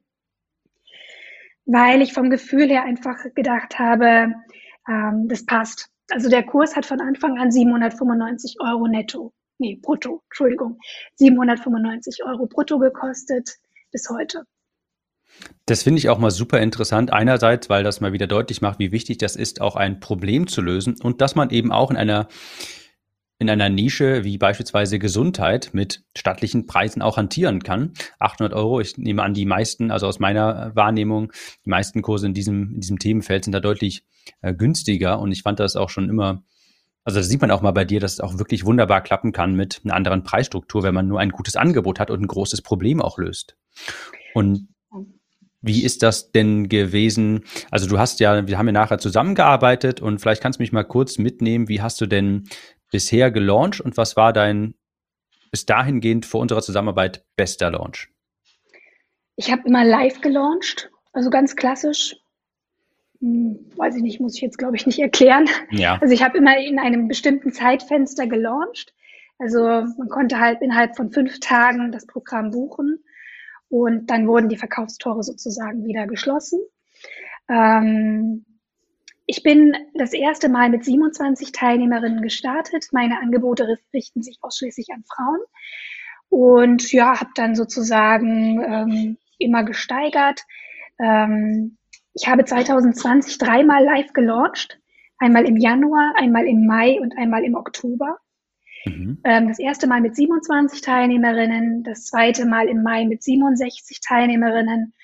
weil 1.64 2.02
ich 2.02 2.12
vom 2.12 2.30
Gefühl 2.30 2.68
her 2.68 2.84
einfach 2.84 3.18
gedacht 3.34 3.78
habe, 3.78 4.34
ähm, 4.88 5.28
das 5.28 5.44
passt. 5.44 5.90
Also 6.10 6.28
der 6.28 6.44
Kurs 6.44 6.76
hat 6.76 6.86
von 6.86 7.00
Anfang 7.00 7.38
an 7.38 7.50
795 7.50 8.56
Euro 8.60 8.86
netto, 8.86 9.32
nee, 9.58 9.78
brutto, 9.80 10.22
Entschuldigung, 10.30 10.78
795 11.16 12.24
Euro 12.24 12.46
brutto 12.46 12.78
gekostet 12.78 13.56
bis 13.90 14.08
heute. 14.08 14.44
Das 15.66 15.82
finde 15.82 15.98
ich 15.98 16.08
auch 16.08 16.18
mal 16.18 16.30
super 16.30 16.60
interessant. 16.60 17.12
Einerseits, 17.12 17.68
weil 17.68 17.84
das 17.84 18.00
mal 18.00 18.12
wieder 18.12 18.26
deutlich 18.26 18.62
macht, 18.62 18.78
wie 18.78 18.92
wichtig 18.92 19.18
das 19.18 19.36
ist, 19.36 19.60
auch 19.60 19.76
ein 19.76 20.00
Problem 20.00 20.46
zu 20.46 20.62
lösen 20.62 20.96
und 21.00 21.20
dass 21.20 21.34
man 21.34 21.50
eben 21.50 21.72
auch 21.72 21.90
in 21.90 21.96
einer 21.96 22.28
in 23.38 23.50
einer 23.50 23.68
Nische 23.68 24.24
wie 24.24 24.38
beispielsweise 24.38 24.98
Gesundheit 24.98 25.70
mit 25.72 26.02
stattlichen 26.16 26.66
Preisen 26.66 27.02
auch 27.02 27.18
hantieren 27.18 27.62
kann. 27.62 27.92
800 28.18 28.54
Euro, 28.54 28.80
ich 28.80 28.96
nehme 28.96 29.22
an, 29.22 29.34
die 29.34 29.44
meisten, 29.44 29.90
also 29.90 30.06
aus 30.06 30.18
meiner 30.18 30.74
Wahrnehmung, 30.74 31.32
die 31.64 31.70
meisten 31.70 32.00
Kurse 32.00 32.26
in 32.26 32.34
diesem, 32.34 32.74
in 32.74 32.80
diesem 32.80 32.98
Themenfeld 32.98 33.44
sind 33.44 33.52
da 33.52 33.60
deutlich 33.60 34.04
äh, 34.40 34.54
günstiger 34.54 35.18
und 35.18 35.32
ich 35.32 35.42
fand 35.42 35.60
das 35.60 35.76
auch 35.76 35.90
schon 35.90 36.08
immer, 36.08 36.44
also 37.04 37.20
das 37.20 37.28
sieht 37.28 37.42
man 37.42 37.50
auch 37.50 37.60
mal 37.60 37.72
bei 37.72 37.84
dir, 37.84 38.00
dass 38.00 38.14
es 38.14 38.20
auch 38.20 38.38
wirklich 38.38 38.64
wunderbar 38.64 39.02
klappen 39.02 39.32
kann 39.32 39.54
mit 39.54 39.82
einer 39.84 39.94
anderen 39.94 40.22
Preisstruktur, 40.22 40.82
wenn 40.82 40.94
man 40.94 41.06
nur 41.06 41.20
ein 41.20 41.30
gutes 41.30 41.56
Angebot 41.56 42.00
hat 42.00 42.10
und 42.10 42.22
ein 42.22 42.26
großes 42.26 42.62
Problem 42.62 43.02
auch 43.02 43.18
löst. 43.18 43.56
Und 44.32 44.68
wie 45.62 45.84
ist 45.84 46.02
das 46.02 46.32
denn 46.32 46.68
gewesen? 46.68 47.44
Also 47.70 47.88
du 47.88 47.98
hast 47.98 48.20
ja, 48.20 48.46
wir 48.46 48.58
haben 48.58 48.66
ja 48.66 48.72
nachher 48.72 48.98
zusammengearbeitet 48.98 50.00
und 50.00 50.20
vielleicht 50.20 50.42
kannst 50.42 50.58
du 50.58 50.62
mich 50.62 50.72
mal 50.72 50.84
kurz 50.84 51.18
mitnehmen. 51.18 51.68
Wie 51.68 51.82
hast 51.82 52.00
du 52.00 52.06
denn 52.06 52.44
bisher 52.90 53.30
gelauncht 53.30 53.80
und 53.80 53.96
was 53.96 54.16
war 54.16 54.32
dein 54.32 54.74
bis 55.50 55.66
dahingehend 55.66 56.26
vor 56.26 56.40
unserer 56.40 56.62
Zusammenarbeit 56.62 57.24
bester 57.36 57.70
Launch? 57.70 58.08
Ich 59.36 59.50
habe 59.50 59.62
immer 59.66 59.84
live 59.84 60.20
gelauncht, 60.20 60.90
also 61.12 61.30
ganz 61.30 61.56
klassisch. 61.56 62.16
Hm, 63.20 63.58
weiß 63.76 63.96
ich 63.96 64.02
nicht, 64.02 64.20
muss 64.20 64.36
ich 64.36 64.42
jetzt 64.42 64.58
glaube 64.58 64.76
ich 64.76 64.86
nicht 64.86 64.98
erklären. 64.98 65.48
Ja. 65.70 65.98
Also 66.00 66.14
ich 66.14 66.22
habe 66.22 66.38
immer 66.38 66.56
in 66.58 66.78
einem 66.78 67.08
bestimmten 67.08 67.52
Zeitfenster 67.52 68.26
gelauncht. 68.26 68.94
Also 69.38 69.60
man 69.60 70.08
konnte 70.08 70.38
halt 70.38 70.62
innerhalb 70.62 70.96
von 70.96 71.10
fünf 71.10 71.40
Tagen 71.40 71.92
das 71.92 72.06
Programm 72.06 72.50
buchen 72.50 73.02
und 73.68 74.06
dann 74.10 74.26
wurden 74.26 74.48
die 74.48 74.56
Verkaufstore 74.56 75.22
sozusagen 75.22 75.84
wieder 75.84 76.06
geschlossen. 76.06 76.60
Ähm, 77.48 78.44
ich 79.26 79.42
bin 79.42 79.76
das 79.94 80.12
erste 80.12 80.48
Mal 80.48 80.70
mit 80.70 80.84
27 80.84 81.50
Teilnehmerinnen 81.50 82.22
gestartet. 82.22 82.86
Meine 82.92 83.18
Angebote 83.20 83.66
richten 83.92 84.22
sich 84.22 84.38
ausschließlich 84.40 84.88
an 84.94 85.04
Frauen. 85.04 85.40
Und 86.28 86.92
ja, 86.92 87.20
habe 87.20 87.30
dann 87.34 87.56
sozusagen 87.56 88.62
ähm, 88.62 89.18
immer 89.38 89.64
gesteigert. 89.64 90.42
Ähm, 90.98 91.76
ich 92.14 92.28
habe 92.28 92.44
2020 92.44 93.38
dreimal 93.38 93.84
live 93.84 94.12
gelauncht. 94.12 94.78
Einmal 95.18 95.44
im 95.44 95.56
Januar, 95.56 96.14
einmal 96.16 96.46
im 96.46 96.66
Mai 96.66 97.00
und 97.00 97.16
einmal 97.18 97.44
im 97.44 97.54
Oktober. 97.54 98.18
Mhm. 98.86 99.18
Ähm, 99.24 99.48
das 99.48 99.58
erste 99.58 99.86
Mal 99.86 100.00
mit 100.00 100.14
27 100.14 100.80
Teilnehmerinnen, 100.80 101.82
das 101.82 102.04
zweite 102.04 102.46
Mal 102.46 102.68
im 102.68 102.82
Mai 102.82 103.04
mit 103.04 103.22
67 103.22 104.00
Teilnehmerinnen 104.00 104.94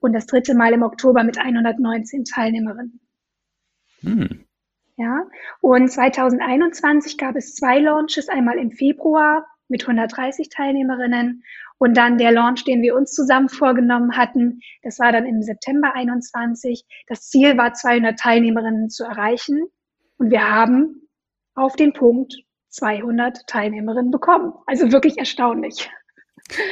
und 0.00 0.12
das 0.12 0.26
dritte 0.26 0.54
Mal 0.54 0.72
im 0.72 0.82
Oktober 0.82 1.24
mit 1.24 1.38
119 1.38 2.24
Teilnehmerinnen. 2.24 3.00
Mhm. 4.02 4.46
Ja, 4.96 5.26
und 5.60 5.88
2021 5.90 7.18
gab 7.18 7.34
es 7.34 7.54
zwei 7.54 7.80
Launches, 7.80 8.28
einmal 8.28 8.58
im 8.58 8.70
Februar 8.70 9.46
mit 9.68 9.82
130 9.82 10.48
Teilnehmerinnen 10.50 11.42
und 11.78 11.96
dann 11.96 12.18
der 12.18 12.30
Launch, 12.30 12.64
den 12.64 12.82
wir 12.82 12.94
uns 12.94 13.12
zusammen 13.12 13.48
vorgenommen 13.48 14.16
hatten, 14.16 14.60
das 14.82 14.98
war 14.98 15.10
dann 15.10 15.26
im 15.26 15.42
September 15.42 15.94
21. 15.94 16.84
Das 17.08 17.28
Ziel 17.28 17.56
war 17.56 17.72
200 17.72 18.18
Teilnehmerinnen 18.18 18.90
zu 18.90 19.04
erreichen 19.04 19.64
und 20.18 20.30
wir 20.30 20.48
haben 20.48 21.08
auf 21.54 21.74
den 21.74 21.92
Punkt 21.92 22.34
200 22.72 23.46
Teilnehmerinnen 23.46 24.10
bekommen. 24.10 24.52
Also 24.66 24.90
wirklich 24.92 25.18
erstaunlich. 25.18 25.88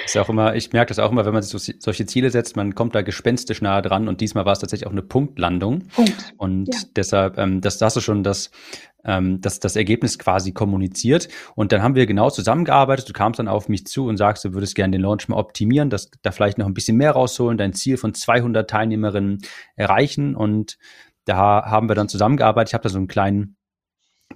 Ist 0.04 0.16
auch 0.16 0.28
immer, 0.28 0.56
ich 0.56 0.72
merke 0.72 0.88
das 0.88 0.98
auch 0.98 1.12
immer, 1.12 1.24
wenn 1.24 1.32
man 1.32 1.42
sich 1.42 1.52
so, 1.52 1.72
solche 1.78 2.04
Ziele 2.04 2.30
setzt, 2.30 2.56
man 2.56 2.74
kommt 2.74 2.94
da 2.94 3.02
gespenstisch 3.02 3.62
nahe 3.62 3.82
dran 3.82 4.08
und 4.08 4.20
diesmal 4.20 4.44
war 4.44 4.52
es 4.52 4.58
tatsächlich 4.58 4.86
auch 4.86 4.92
eine 4.92 5.02
Punktlandung. 5.02 5.86
Punkt. 5.88 6.34
Und 6.36 6.74
ja. 6.74 6.80
deshalb, 6.96 7.38
ähm, 7.38 7.60
das, 7.60 7.78
da 7.78 7.86
hast 7.86 7.96
du 7.96 8.00
schon 8.00 8.24
das, 8.24 8.50
ähm, 9.04 9.40
das, 9.40 9.60
das 9.60 9.76
Ergebnis 9.76 10.18
quasi 10.18 10.52
kommuniziert. 10.52 11.28
Und 11.54 11.72
dann 11.72 11.82
haben 11.82 11.94
wir 11.94 12.06
genau 12.06 12.30
zusammengearbeitet. 12.30 13.08
Du 13.08 13.12
kamst 13.12 13.38
dann 13.38 13.48
auf 13.48 13.68
mich 13.68 13.86
zu 13.86 14.06
und 14.06 14.16
sagst, 14.16 14.44
du 14.44 14.52
würdest 14.54 14.74
gerne 14.74 14.92
den 14.92 15.02
Launch 15.02 15.28
mal 15.28 15.36
optimieren, 15.36 15.88
dass 15.88 16.10
da 16.22 16.32
vielleicht 16.32 16.58
noch 16.58 16.66
ein 16.66 16.74
bisschen 16.74 16.96
mehr 16.96 17.12
rausholen, 17.12 17.56
dein 17.56 17.72
Ziel 17.72 17.96
von 17.96 18.12
200 18.12 18.68
Teilnehmerinnen 18.68 19.38
erreichen. 19.76 20.34
Und 20.34 20.78
da 21.26 21.64
haben 21.64 21.88
wir 21.88 21.94
dann 21.94 22.08
zusammengearbeitet. 22.08 22.70
Ich 22.70 22.74
habe 22.74 22.82
da 22.82 22.88
so 22.88 22.98
einen 22.98 23.08
kleinen 23.08 23.56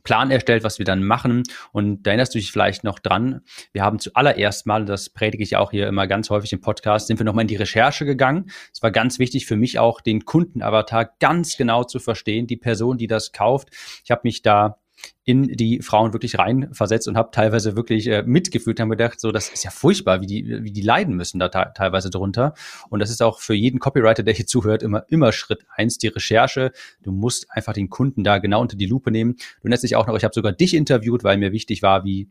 Plan 0.02 0.30
erstellt, 0.30 0.64
was 0.64 0.78
wir 0.78 0.84
dann 0.84 1.04
machen. 1.04 1.44
Und 1.72 2.02
da 2.02 2.10
erinnerst 2.10 2.34
du 2.34 2.38
dich 2.38 2.52
vielleicht 2.52 2.84
noch 2.84 2.98
dran. 2.98 3.42
Wir 3.72 3.82
haben 3.82 3.98
zuallererst 3.98 4.66
mal, 4.66 4.84
das 4.84 5.10
predige 5.10 5.42
ich 5.42 5.56
auch 5.56 5.70
hier 5.70 5.88
immer 5.88 6.06
ganz 6.06 6.30
häufig 6.30 6.52
im 6.52 6.60
Podcast, 6.60 7.06
sind 7.06 7.18
wir 7.18 7.24
nochmal 7.24 7.42
in 7.42 7.48
die 7.48 7.56
Recherche 7.56 8.04
gegangen. 8.04 8.50
Es 8.72 8.82
war 8.82 8.90
ganz 8.90 9.18
wichtig 9.18 9.46
für 9.46 9.56
mich 9.56 9.78
auch, 9.78 10.00
den 10.00 10.24
Kundenavatar 10.24 11.10
ganz 11.20 11.56
genau 11.56 11.84
zu 11.84 11.98
verstehen, 11.98 12.46
die 12.46 12.56
Person, 12.56 12.98
die 12.98 13.06
das 13.06 13.32
kauft. 13.32 13.68
Ich 14.04 14.10
habe 14.10 14.22
mich 14.24 14.42
da 14.42 14.78
in 15.24 15.48
die 15.48 15.80
Frauen 15.80 16.12
wirklich 16.12 16.38
reinversetzt 16.38 17.08
und 17.08 17.16
habe 17.16 17.30
teilweise 17.32 17.76
wirklich 17.76 18.06
äh, 18.08 18.22
mitgefühlt, 18.24 18.78
haben 18.78 18.90
gedacht, 18.90 19.18
so 19.18 19.32
das 19.32 19.48
ist 19.48 19.64
ja 19.64 19.70
furchtbar, 19.70 20.20
wie 20.20 20.26
die 20.26 20.62
wie 20.62 20.72
die 20.72 20.82
leiden 20.82 21.16
müssen 21.16 21.38
da 21.38 21.48
teilweise 21.48 22.10
drunter. 22.10 22.54
Und 22.90 23.00
das 23.00 23.10
ist 23.10 23.22
auch 23.22 23.40
für 23.40 23.54
jeden 23.54 23.80
Copywriter, 23.80 24.22
der 24.22 24.34
hier 24.34 24.46
zuhört, 24.46 24.82
immer 24.82 25.04
immer 25.08 25.32
Schritt 25.32 25.64
eins 25.74 25.96
die 25.98 26.08
Recherche. 26.08 26.72
Du 27.02 27.10
musst 27.10 27.50
einfach 27.50 27.72
den 27.72 27.88
Kunden 27.88 28.22
da 28.22 28.38
genau 28.38 28.60
unter 28.60 28.76
die 28.76 28.86
Lupe 28.86 29.10
nehmen. 29.10 29.36
Du 29.62 29.68
nennst 29.68 29.84
dich 29.84 29.96
auch 29.96 30.06
noch, 30.06 30.16
ich 30.16 30.24
habe 30.24 30.34
sogar 30.34 30.52
dich 30.52 30.74
interviewt, 30.74 31.24
weil 31.24 31.38
mir 31.38 31.52
wichtig 31.52 31.82
war, 31.82 32.04
wie 32.04 32.28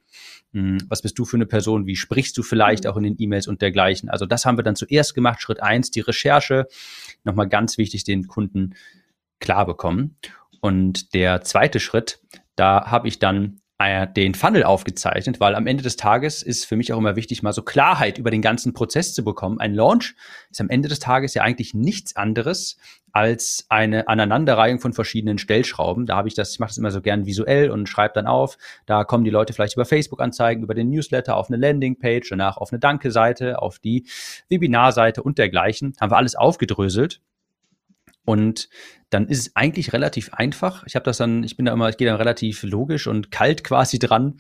mh, 0.52 0.62
hm, 0.62 0.78
was 0.88 1.02
bist 1.02 1.18
du 1.18 1.26
für 1.26 1.38
eine 1.38 1.48
Person, 1.48 1.88
wie 1.88 1.96
sprichst 1.96 2.38
du 2.38 2.44
vielleicht 2.44 2.86
auch 2.86 2.98
in 2.98 3.04
den 3.04 3.16
E-Mails 3.18 3.48
und 3.48 3.62
dergleichen. 3.62 4.10
Also 4.10 4.26
das 4.26 4.46
haben 4.46 4.58
wir 4.58 4.64
dann 4.64 4.76
zuerst 4.76 5.16
gemacht. 5.16 5.42
Schritt 5.42 5.62
eins 5.62 5.90
die 5.90 6.02
Recherche. 6.02 6.68
Nochmal 7.24 7.50
ganz 7.50 7.78
wichtig, 7.78 8.04
den 8.04 8.28
Kunden 8.28 8.76
klar 9.40 9.66
bekommen. 9.66 10.16
Und 10.62 11.14
der 11.14 11.42
zweite 11.42 11.82
Schritt, 11.82 12.22
da 12.56 12.86
habe 12.86 13.08
ich 13.08 13.20
dann 13.20 13.62
äh, 13.80 14.08
den 14.08 14.34
Funnel 14.34 14.64
aufgezeichnet, 14.64 15.40
weil 15.40 15.56
am 15.56 15.68
Ende 15.68 15.84
des 15.84 15.96
Tages 15.96 16.44
ist 16.44 16.66
für 16.66 16.76
mich 16.76 16.94
auch 16.94 16.98
immer 16.98 17.16
wichtig, 17.16 17.44
mal 17.44 17.54
so 17.54 17.64
Klarheit 17.64 18.18
über 18.18 18.32
den 18.32 18.42
ganzen 18.42 18.74
Prozess 18.74 19.14
zu 19.14 19.24
bekommen. 19.24 19.60
Ein 19.60 19.74
Launch 19.74 20.16
ist 20.52 20.62
am 20.62 20.70
Ende 20.70 20.90
des 20.90 21.00
Tages 21.00 21.34
ja 21.34 21.42
eigentlich 21.42 21.74
nichts 21.74 22.16
anderes 22.16 22.78
als 23.12 23.66
eine 23.70 24.08
Aneinanderreihung 24.08 24.80
von 24.80 24.94
verschiedenen 24.94 25.38
Stellschrauben. 25.38 26.06
Da 26.06 26.16
habe 26.16 26.28
ich 26.28 26.34
das, 26.34 26.54
ich 26.54 26.60
mache 26.60 26.70
das 26.70 26.78
immer 26.78 26.92
so 26.92 27.02
gern 27.02 27.26
visuell 27.26 27.70
und 27.72 27.88
schreibe 27.88 28.16
dann 28.16 28.28
auf. 28.28 28.58
Da 28.86 29.04
kommen 29.04 29.24
die 29.24 29.30
Leute 29.30 29.54
vielleicht 29.54 29.76
über 29.76 29.86
Facebook-Anzeigen, 29.86 30.64
über 30.64 30.74
den 30.74 30.90
Newsletter, 30.90 31.36
auf 31.38 31.50
eine 31.50 31.58
Landingpage, 31.58 32.30
danach 32.30 32.58
auf 32.58 32.72
eine 32.72 32.80
Danke-Seite, 32.80 33.62
auf 33.62 33.80
die 33.80 34.06
Webinarseite 34.50 35.22
und 35.22 35.38
dergleichen. 35.38 35.94
Haben 36.00 36.12
wir 36.12 36.18
alles 36.18 36.36
aufgedröselt 36.36 37.22
und 38.26 38.70
dann 39.10 39.28
ist 39.28 39.40
es 39.40 39.56
eigentlich 39.56 39.94
relativ 39.94 40.34
einfach. 40.34 40.84
Ich 40.86 40.96
habe 40.96 41.04
das 41.04 41.18
dann, 41.18 41.44
ich 41.44 41.58
bin 41.58 41.66
da 41.66 41.74
immer, 41.74 41.90
ich 41.90 41.98
gehe 41.98 42.08
dann 42.08 42.18
relativ 42.18 42.64
logisch 42.64 43.08
und 43.08 43.32
kalt 43.32 43.64
quasi 43.64 44.00
dran 44.00 44.38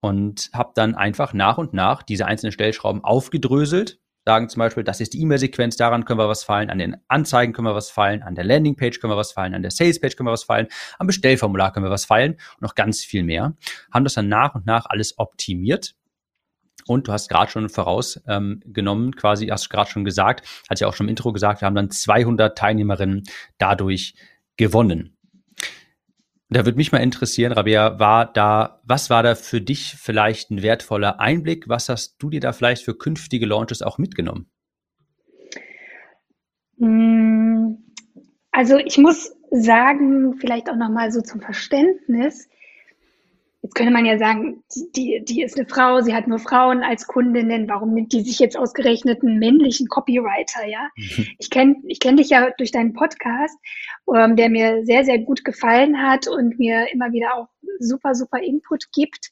und 0.00 0.50
habe 0.52 0.72
dann 0.74 0.94
einfach 0.94 1.32
nach 1.32 1.58
und 1.58 1.74
nach 1.74 2.02
diese 2.02 2.26
einzelnen 2.26 2.52
Stellschrauben 2.52 3.02
aufgedröselt. 3.02 3.98
Sagen 4.24 4.50
zum 4.50 4.60
Beispiel, 4.60 4.84
das 4.84 5.00
ist 5.00 5.14
die 5.14 5.22
E-Mail-Sequenz, 5.22 5.76
daran 5.76 6.04
können 6.04 6.18
wir 6.18 6.28
was 6.28 6.44
fallen, 6.44 6.68
an 6.68 6.76
den 6.76 6.96
Anzeigen 7.08 7.54
können 7.54 7.66
wir 7.66 7.74
was 7.74 7.88
fallen, 7.88 8.22
an 8.22 8.34
der 8.34 8.44
Landingpage 8.44 9.00
können 9.00 9.12
wir 9.12 9.16
was 9.16 9.32
fallen, 9.32 9.54
an 9.54 9.62
der 9.62 9.70
Salespage 9.70 10.16
können 10.16 10.28
wir 10.28 10.32
was 10.32 10.44
fallen, 10.44 10.68
am 10.98 11.06
Bestellformular 11.06 11.72
können 11.72 11.86
wir 11.86 11.90
was 11.90 12.04
fallen 12.04 12.32
und 12.32 12.60
noch 12.60 12.74
ganz 12.74 13.02
viel 13.02 13.22
mehr. 13.22 13.56
Haben 13.90 14.04
das 14.04 14.14
dann 14.14 14.28
nach 14.28 14.54
und 14.54 14.66
nach 14.66 14.84
alles 14.84 15.18
optimiert 15.18 15.94
und 16.86 17.08
du 17.08 17.12
hast 17.12 17.28
gerade 17.28 17.50
schon 17.50 17.68
vorausgenommen, 17.68 19.06
ähm, 19.06 19.12
quasi, 19.16 19.46
hast 19.46 19.68
gerade 19.70 19.90
schon 19.90 20.04
gesagt, 20.04 20.46
hatte 20.68 20.82
ich 20.82 20.84
auch 20.84 20.94
schon 20.94 21.06
im 21.06 21.10
Intro 21.10 21.32
gesagt, 21.32 21.60
wir 21.60 21.66
haben 21.66 21.74
dann 21.74 21.90
200 21.90 22.56
Teilnehmerinnen 22.56 23.24
dadurch 23.58 24.14
gewonnen. 24.56 25.16
Da 26.50 26.64
würde 26.64 26.78
mich 26.78 26.92
mal 26.92 26.98
interessieren, 26.98 27.52
Rabea, 27.52 27.98
war 27.98 28.32
da, 28.32 28.80
was 28.84 29.10
war 29.10 29.22
da 29.22 29.34
für 29.34 29.60
dich 29.60 29.96
vielleicht 29.98 30.50
ein 30.50 30.62
wertvoller 30.62 31.20
Einblick? 31.20 31.68
Was 31.68 31.90
hast 31.90 32.16
du 32.18 32.30
dir 32.30 32.40
da 32.40 32.52
vielleicht 32.52 32.84
für 32.84 32.96
künftige 32.96 33.44
Launches 33.44 33.82
auch 33.82 33.98
mitgenommen? 33.98 34.50
Hm, 36.78 37.92
also 38.50 38.78
ich 38.78 38.96
muss 38.96 39.36
sagen, 39.50 40.38
vielleicht 40.38 40.70
auch 40.70 40.76
nochmal 40.76 41.12
so 41.12 41.20
zum 41.20 41.40
Verständnis, 41.40 42.48
Jetzt 43.68 43.74
könnte 43.74 43.92
man 43.92 44.06
ja 44.06 44.16
sagen, 44.16 44.64
die, 44.96 45.22
die 45.22 45.42
ist 45.42 45.58
eine 45.58 45.68
Frau, 45.68 46.00
sie 46.00 46.14
hat 46.14 46.26
nur 46.26 46.38
Frauen 46.38 46.82
als 46.82 47.06
Kundinnen, 47.06 47.68
warum 47.68 47.92
nimmt 47.92 48.14
die 48.14 48.22
sich 48.22 48.38
jetzt 48.38 48.56
ausgerechnet 48.56 49.22
einen 49.22 49.38
männlichen 49.38 49.88
Copywriter, 49.88 50.66
ja? 50.66 50.88
Mhm. 50.96 51.26
Ich 51.38 51.50
kenne 51.50 51.76
ich 51.86 52.00
kenn 52.00 52.16
dich 52.16 52.30
ja 52.30 52.48
durch 52.56 52.70
deinen 52.70 52.94
Podcast, 52.94 53.58
ähm, 54.14 54.36
der 54.36 54.48
mir 54.48 54.86
sehr, 54.86 55.04
sehr 55.04 55.18
gut 55.18 55.44
gefallen 55.44 56.02
hat 56.02 56.28
und 56.28 56.58
mir 56.58 56.90
immer 56.94 57.12
wieder 57.12 57.34
auch 57.34 57.48
super, 57.78 58.14
super 58.14 58.38
Input 58.40 58.90
gibt. 58.92 59.30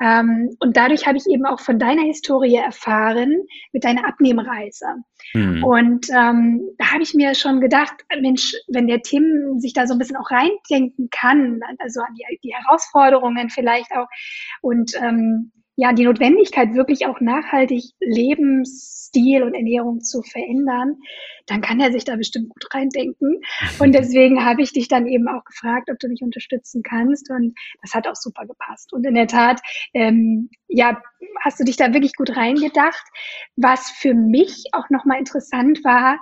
Ähm, 0.00 0.56
und 0.60 0.76
dadurch 0.76 1.06
habe 1.06 1.18
ich 1.18 1.26
eben 1.26 1.44
auch 1.44 1.60
von 1.60 1.78
deiner 1.78 2.02
Historie 2.02 2.56
erfahren 2.56 3.42
mit 3.72 3.84
deiner 3.84 4.08
Abnehmreise. 4.08 4.86
Mhm. 5.34 5.64
Und 5.64 6.08
ähm, 6.10 6.62
da 6.78 6.92
habe 6.92 7.02
ich 7.02 7.14
mir 7.14 7.34
schon 7.34 7.60
gedacht, 7.60 7.94
Mensch, 8.20 8.54
wenn 8.68 8.86
der 8.86 9.02
Tim 9.02 9.58
sich 9.58 9.72
da 9.72 9.86
so 9.86 9.94
ein 9.94 9.98
bisschen 9.98 10.16
auch 10.16 10.30
reindenken 10.30 11.08
kann, 11.10 11.60
also 11.78 12.00
an 12.00 12.14
die, 12.14 12.38
die 12.42 12.54
Herausforderungen 12.54 13.50
vielleicht 13.74 13.92
auch 13.92 14.08
und 14.62 14.92
ähm, 15.00 15.52
ja, 15.76 15.92
die 15.92 16.04
Notwendigkeit, 16.04 16.74
wirklich 16.74 17.06
auch 17.06 17.20
nachhaltig 17.20 17.82
Lebensstil 17.98 19.42
und 19.42 19.54
Ernährung 19.54 20.00
zu 20.00 20.22
verändern, 20.22 20.98
dann 21.46 21.62
kann 21.62 21.80
er 21.80 21.90
sich 21.90 22.04
da 22.04 22.14
bestimmt 22.14 22.50
gut 22.50 22.72
reindenken. 22.72 23.40
Und 23.80 23.92
deswegen 23.94 24.44
habe 24.44 24.62
ich 24.62 24.72
dich 24.72 24.86
dann 24.86 25.08
eben 25.08 25.26
auch 25.26 25.44
gefragt, 25.44 25.90
ob 25.90 25.98
du 25.98 26.08
mich 26.08 26.22
unterstützen 26.22 26.82
kannst. 26.84 27.28
Und 27.28 27.58
das 27.82 27.92
hat 27.92 28.06
auch 28.06 28.14
super 28.14 28.46
gepasst. 28.46 28.92
Und 28.92 29.04
in 29.04 29.14
der 29.14 29.26
Tat, 29.26 29.60
ähm, 29.94 30.48
ja, 30.68 31.02
hast 31.42 31.58
du 31.58 31.64
dich 31.64 31.76
da 31.76 31.92
wirklich 31.92 32.14
gut 32.14 32.36
reingedacht. 32.36 33.04
Was 33.56 33.90
für 33.90 34.14
mich 34.14 34.66
auch 34.72 34.90
nochmal 34.90 35.18
interessant 35.18 35.82
war, 35.82 36.20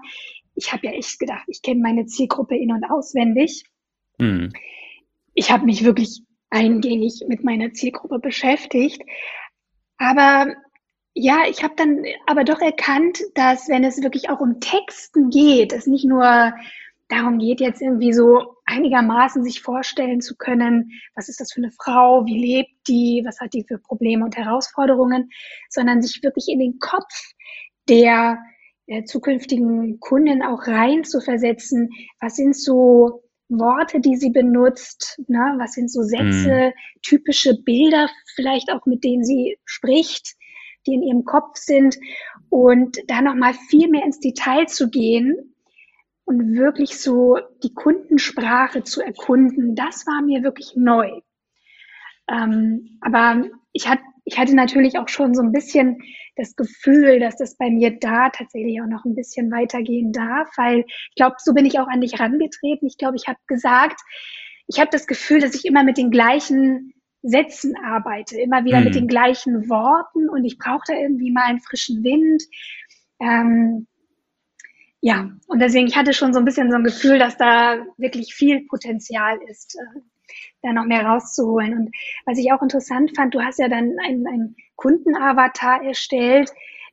ich 0.55 0.73
habe 0.73 0.87
ja 0.87 0.93
echt 0.93 1.19
gedacht, 1.19 1.45
ich 1.47 1.61
kenne 1.63 1.81
meine 1.81 2.07
Zielgruppe 2.07 2.57
in- 2.57 2.73
und 2.73 2.85
auswendig. 2.85 3.65
Mhm. 4.19 4.51
Ich 5.35 5.51
habe 5.51 5.65
mich 5.65 5.85
wirklich 5.85 6.23
eingängig 6.53 7.25
mit 7.27 7.43
meiner 7.43 7.73
Zielgruppe 7.73 8.19
beschäftigt. 8.19 9.03
Aber 9.97 10.55
ja, 11.15 11.45
ich 11.49 11.63
habe 11.63 11.75
dann 11.77 12.05
aber 12.27 12.45
doch 12.45 12.61
erkannt, 12.61 13.21
dass 13.35 13.69
wenn 13.69 13.85
es 13.85 14.03
wirklich 14.03 14.31
auch 14.31 14.41
um 14.41 14.61
Texten 14.61 15.31
geht, 15.31 15.73
es 15.73 15.87
nicht 15.87 16.05
nur 16.05 16.53
darum 17.09 17.39
geht, 17.39 17.61
jetzt 17.61 17.83
irgendwie 17.83 18.13
so 18.13 18.57
einigermaßen 18.65 19.43
sich 19.45 19.61
vorstellen 19.61 20.21
zu 20.21 20.37
können, 20.37 20.93
was 21.15 21.29
ist 21.29 21.41
das 21.41 21.53
für 21.53 21.61
eine 21.61 21.71
Frau, 21.71 22.25
wie 22.25 22.39
lebt 22.39 22.89
die, 22.89 23.23
was 23.27 23.41
hat 23.41 23.53
die 23.53 23.65
für 23.67 23.79
Probleme 23.79 24.25
und 24.25 24.37
Herausforderungen, 24.37 25.31
sondern 25.69 26.01
sich 26.01 26.23
wirklich 26.23 26.49
in 26.49 26.59
den 26.59 26.79
Kopf 26.79 27.33
der, 27.89 28.39
der 28.89 29.05
zukünftigen 29.05 30.01
Kunden 30.01 30.43
auch 30.43 30.67
rein 30.67 31.05
zu 31.05 31.21
versetzen, 31.21 31.91
was 32.21 32.37
sind 32.37 32.57
so 32.57 33.22
Worte, 33.59 34.01
die 34.01 34.17
sie 34.17 34.31
benutzt, 34.31 35.21
ne? 35.29 35.55
was 35.59 35.73
sind 35.73 35.91
so 35.91 36.03
Sätze, 36.03 36.71
mm. 36.71 37.01
typische 37.03 37.55
Bilder 37.63 38.09
vielleicht 38.35 38.71
auch, 38.71 38.87
mit 38.87 39.05
denen 39.05 39.25
sie 39.25 39.59
spricht, 39.65 40.35
die 40.87 40.95
in 40.95 41.03
ihrem 41.03 41.25
Kopf 41.25 41.57
sind 41.57 41.97
und 42.49 42.99
da 43.07 43.23
nochmal 43.23 43.55
viel 43.55 43.89
mehr 43.89 44.05
ins 44.05 44.21
Detail 44.21 44.67
zu 44.67 44.91
gehen, 44.91 45.53
und 46.25 46.57
wirklich 46.57 46.99
so 46.99 47.39
die 47.63 47.75
Kundensprache 47.75 48.85
zu 48.85 49.03
erkunden, 49.03 49.75
das 49.75 50.07
war 50.07 50.23
mir 50.23 50.43
wirklich 50.43 50.73
neu. 50.77 51.21
Ähm, 52.29 52.99
aber 53.01 53.45
ich 53.73 53.89
hatte, 53.89 54.03
ich 54.25 54.39
hatte 54.39 54.55
natürlich 54.55 54.99
auch 54.99 55.09
schon 55.09 55.35
so 55.35 55.43
ein 55.43 55.53
bisschen 55.53 55.99
das 56.37 56.55
Gefühl, 56.57 57.21
dass 57.21 57.37
das 57.37 57.57
bei 57.57 57.71
mir 57.71 57.99
da 57.99 58.31
tatsächlich 58.31 58.81
auch 58.81 58.87
noch 58.87 59.05
ein 59.05 59.15
bisschen 59.15 59.51
weitergehen 59.51 60.13
darf, 60.13 60.49
weil 60.57 60.85
ich 60.87 61.15
glaube, 61.17 61.37
so 61.39 61.53
bin 61.53 61.67
ich 61.67 61.79
auch 61.79 61.89
an 61.89 62.01
dich 62.01 62.15
herangetreten. 62.15 62.87
Ich 62.87 62.97
glaube, 62.99 63.17
ich 63.17 63.27
habe 63.27 63.39
gesagt, 63.47 64.01
ich 64.67 64.81
habe 64.81 64.91
das 64.91 65.07
Gefühl, 65.07 65.41
dass 65.41 65.55
ich 65.55 65.65
immer 65.65 65.85
mit 65.85 65.99
den 65.99 66.11
gleichen 66.11 66.95
Sätzen 67.23 67.75
arbeite, 67.77 68.41
immer 68.41 68.65
wieder 68.65 68.79
mhm. 68.79 68.85
mit 68.85 68.95
den 68.95 69.09
gleichen 69.09 69.69
Worten 69.69 70.29
und 70.29 70.45
ich 70.45 70.59
brauche 70.59 70.83
da 70.87 70.95
irgendwie 70.95 71.31
mal 71.31 71.45
einen 71.45 71.61
frischen 71.61 72.03
Wind. 72.03 72.43
Ähm, 73.21 73.87
ja, 75.01 75.31
und 75.49 75.59
deswegen, 75.59 75.87
ich 75.89 75.97
hatte 75.97 76.15
schon 76.15 76.33
so 76.33 76.39
ein 76.39 76.45
bisschen 76.45 76.71
so 76.71 76.77
ein 76.77 76.85
Gefühl, 76.85 77.19
dass 77.19 77.37
da 77.37 77.85
wirklich 77.97 78.35
viel 78.35 78.67
Potenzial 78.67 79.39
ist, 79.49 79.77
äh, 79.77 80.01
da 80.63 80.73
noch 80.73 80.85
mehr 80.85 81.05
rauszuholen. 81.05 81.75
Und 81.75 81.95
was 82.27 82.39
ich 82.39 82.53
auch 82.53 82.63
interessant 82.63 83.15
fand, 83.17 83.35
du 83.35 83.43
hast 83.43 83.59
ja 83.59 83.69
dann 83.69 83.97
einen, 84.05 84.27
einen 84.27 84.57
Kundenavatar 84.77 85.83
erstellt, 85.83 86.53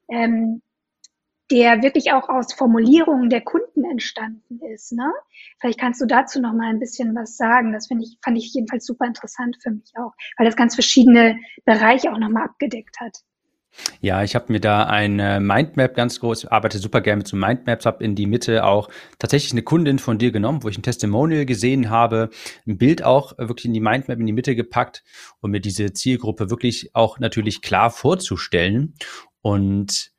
ähm, 0.10 0.62
der 1.52 1.82
wirklich 1.82 2.14
auch 2.14 2.30
aus 2.30 2.54
Formulierungen 2.54 3.30
der 3.30 3.42
Kunden 3.42 3.84
entstanden 3.84 4.60
ist. 4.72 4.92
Ne? 4.92 5.12
Vielleicht 5.60 5.80
kannst 5.80 6.00
du 6.00 6.06
dazu 6.06 6.40
noch 6.40 6.54
mal 6.54 6.70
ein 6.70 6.80
bisschen 6.80 7.16
was 7.16 7.38
sagen. 7.38 7.74
Das 7.74 7.90
ich, 7.90 8.18
fand 8.24 8.38
ich 8.38 8.54
jedenfalls 8.54 8.86
super 8.86 9.06
interessant 9.06 9.58
für 9.62 9.72
mich 9.72 9.92
auch, 9.98 10.14
weil 10.38 10.46
das 10.46 10.56
ganz 10.56 10.76
verschiedene 10.76 11.40
Bereiche 11.66 12.12
auch 12.14 12.20
noch 12.20 12.30
mal 12.30 12.46
abgedeckt 12.46 13.00
hat. 13.00 13.24
Ja, 14.02 14.24
ich 14.24 14.36
habe 14.36 14.52
mir 14.52 14.60
da 14.60 14.86
ein 14.86 15.16
Mindmap 15.46 15.96
ganz 15.96 16.20
groß, 16.20 16.46
arbeite 16.46 16.80
super 16.80 17.02
gerne 17.02 17.20
mit 17.20 17.28
so 17.28 17.38
Mindmaps, 17.38 17.86
habe 17.86 18.04
in 18.04 18.16
die 18.16 18.26
Mitte 18.26 18.66
auch 18.66 18.90
tatsächlich 19.20 19.52
eine 19.52 19.62
Kundin 19.62 20.00
von 20.00 20.18
dir 20.18 20.32
genommen, 20.32 20.64
wo 20.64 20.70
ich 20.70 20.78
ein 20.78 20.84
Testimonial 20.84 21.46
gesehen 21.46 21.90
habe, 21.90 22.30
ein 22.68 22.78
Bild 22.78 23.04
auch 23.04 23.38
wirklich 23.38 23.66
in 23.66 23.74
die 23.74 23.80
Mindmap 23.80 24.20
in 24.20 24.26
die 24.26 24.34
Mitte 24.34 24.56
gepackt, 24.56 25.04
um 25.42 25.52
mir 25.52 25.62
diese 25.62 25.94
Zielgruppe 25.94 26.50
wirklich 26.50 26.92
auch 26.94 27.20
natürlich 27.20 27.62
klar 27.62 27.90
vorzustellen. 27.92 28.96
Und 29.42 30.12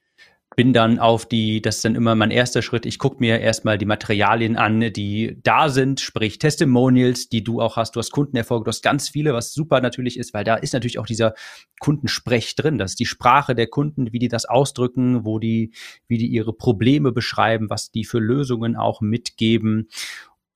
bin 0.61 0.75
dann 0.75 0.99
auf 0.99 1.25
die, 1.25 1.63
das 1.63 1.77
ist 1.77 1.87
dann 1.87 1.95
immer 1.95 2.15
mein 2.15 2.31
erster 2.31 2.61
Schritt, 2.61 2.85
ich 2.85 2.99
gucke 2.99 3.17
mir 3.21 3.41
erstmal 3.41 3.79
die 3.79 3.87
Materialien 3.87 4.59
an, 4.59 4.93
die 4.93 5.39
da 5.43 5.71
sind, 5.71 6.01
sprich 6.01 6.39
Testimonials, 6.39 7.31
die 7.31 7.43
du 7.43 7.63
auch 7.63 7.79
hast, 7.79 7.97
du 7.97 7.99
hast 7.99 8.11
Kundenerfolge, 8.11 8.65
du 8.65 8.69
hast 8.69 8.83
ganz 8.83 9.09
viele, 9.09 9.33
was 9.33 9.55
super 9.55 9.81
natürlich 9.81 10.19
ist, 10.19 10.35
weil 10.35 10.45
da 10.45 10.57
ist 10.57 10.75
natürlich 10.75 10.99
auch 10.99 11.07
dieser 11.07 11.33
Kundensprech 11.79 12.57
drin, 12.57 12.77
das 12.77 12.91
ist 12.91 13.01
die 13.01 13.07
Sprache 13.07 13.55
der 13.55 13.69
Kunden, 13.69 14.13
wie 14.13 14.19
die 14.19 14.29
das 14.29 14.45
ausdrücken, 14.45 15.25
wo 15.25 15.39
die, 15.39 15.73
wie 16.09 16.19
die 16.19 16.27
ihre 16.27 16.53
Probleme 16.53 17.11
beschreiben, 17.11 17.71
was 17.71 17.91
die 17.91 18.05
für 18.05 18.19
Lösungen 18.19 18.77
auch 18.77 19.01
mitgeben, 19.01 19.89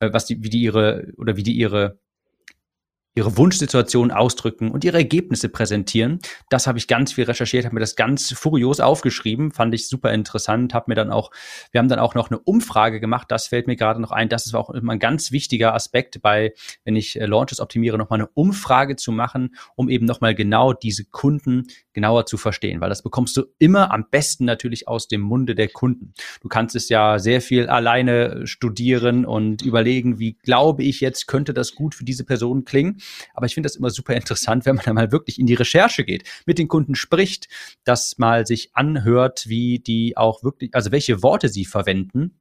äh, 0.00 0.12
was 0.12 0.26
die, 0.26 0.44
wie 0.44 0.50
die 0.50 0.60
ihre, 0.60 1.14
oder 1.16 1.38
wie 1.38 1.44
die 1.44 1.56
ihre 1.56 1.98
ihre 3.14 3.36
Wunschsituation 3.36 4.10
ausdrücken 4.10 4.70
und 4.70 4.84
ihre 4.84 4.98
Ergebnisse 4.98 5.48
präsentieren. 5.48 6.18
Das 6.48 6.66
habe 6.66 6.78
ich 6.78 6.88
ganz 6.88 7.12
viel 7.12 7.24
recherchiert, 7.24 7.64
habe 7.64 7.74
mir 7.74 7.80
das 7.80 7.94
ganz 7.94 8.32
furios 8.32 8.80
aufgeschrieben, 8.80 9.52
fand 9.52 9.72
ich 9.74 9.88
super 9.88 10.12
interessant, 10.12 10.74
habe 10.74 10.86
mir 10.88 10.96
dann 10.96 11.12
auch, 11.12 11.30
wir 11.70 11.78
haben 11.78 11.88
dann 11.88 12.00
auch 12.00 12.14
noch 12.14 12.30
eine 12.30 12.40
Umfrage 12.40 12.98
gemacht, 13.00 13.30
das 13.30 13.46
fällt 13.46 13.68
mir 13.68 13.76
gerade 13.76 14.00
noch 14.00 14.10
ein, 14.10 14.28
das 14.28 14.46
ist 14.46 14.54
auch 14.54 14.70
immer 14.70 14.92
ein 14.92 14.98
ganz 14.98 15.30
wichtiger 15.30 15.74
Aspekt 15.74 16.22
bei, 16.22 16.54
wenn 16.84 16.96
ich 16.96 17.20
äh, 17.20 17.26
Launches 17.26 17.60
optimiere, 17.60 17.98
nochmal 17.98 18.20
eine 18.20 18.28
Umfrage 18.34 18.96
zu 18.96 19.12
machen, 19.12 19.54
um 19.76 19.88
eben 19.88 20.06
nochmal 20.06 20.34
genau 20.34 20.72
diese 20.72 21.04
Kunden 21.04 21.68
genauer 21.92 22.26
zu 22.26 22.36
verstehen, 22.36 22.80
weil 22.80 22.88
das 22.88 23.02
bekommst 23.02 23.36
du 23.36 23.44
immer 23.58 23.92
am 23.92 24.06
besten 24.10 24.44
natürlich 24.44 24.88
aus 24.88 25.06
dem 25.06 25.20
Munde 25.20 25.54
der 25.54 25.68
Kunden. 25.68 26.12
Du 26.40 26.48
kannst 26.48 26.74
es 26.74 26.88
ja 26.88 27.20
sehr 27.20 27.40
viel 27.40 27.68
alleine 27.68 28.46
studieren 28.46 29.24
und 29.24 29.62
überlegen, 29.62 30.18
wie 30.18 30.32
glaube 30.32 30.82
ich 30.82 31.00
jetzt, 31.00 31.28
könnte 31.28 31.54
das 31.54 31.76
gut 31.76 31.94
für 31.94 32.04
diese 32.04 32.24
Person 32.24 32.64
klingen. 32.64 33.00
Aber 33.34 33.46
ich 33.46 33.54
finde 33.54 33.68
das 33.68 33.76
immer 33.76 33.90
super 33.90 34.14
interessant, 34.14 34.66
wenn 34.66 34.76
man 34.76 34.84
dann 34.84 34.94
mal 34.94 35.12
wirklich 35.12 35.38
in 35.38 35.46
die 35.46 35.54
Recherche 35.54 36.04
geht, 36.04 36.24
mit 36.46 36.58
den 36.58 36.68
Kunden 36.68 36.94
spricht, 36.94 37.48
dass 37.84 38.18
mal 38.18 38.46
sich 38.46 38.70
anhört, 38.74 39.48
wie 39.48 39.78
die 39.78 40.16
auch 40.16 40.42
wirklich, 40.42 40.74
also 40.74 40.92
welche 40.92 41.22
Worte 41.22 41.48
sie 41.48 41.64
verwenden 41.64 42.38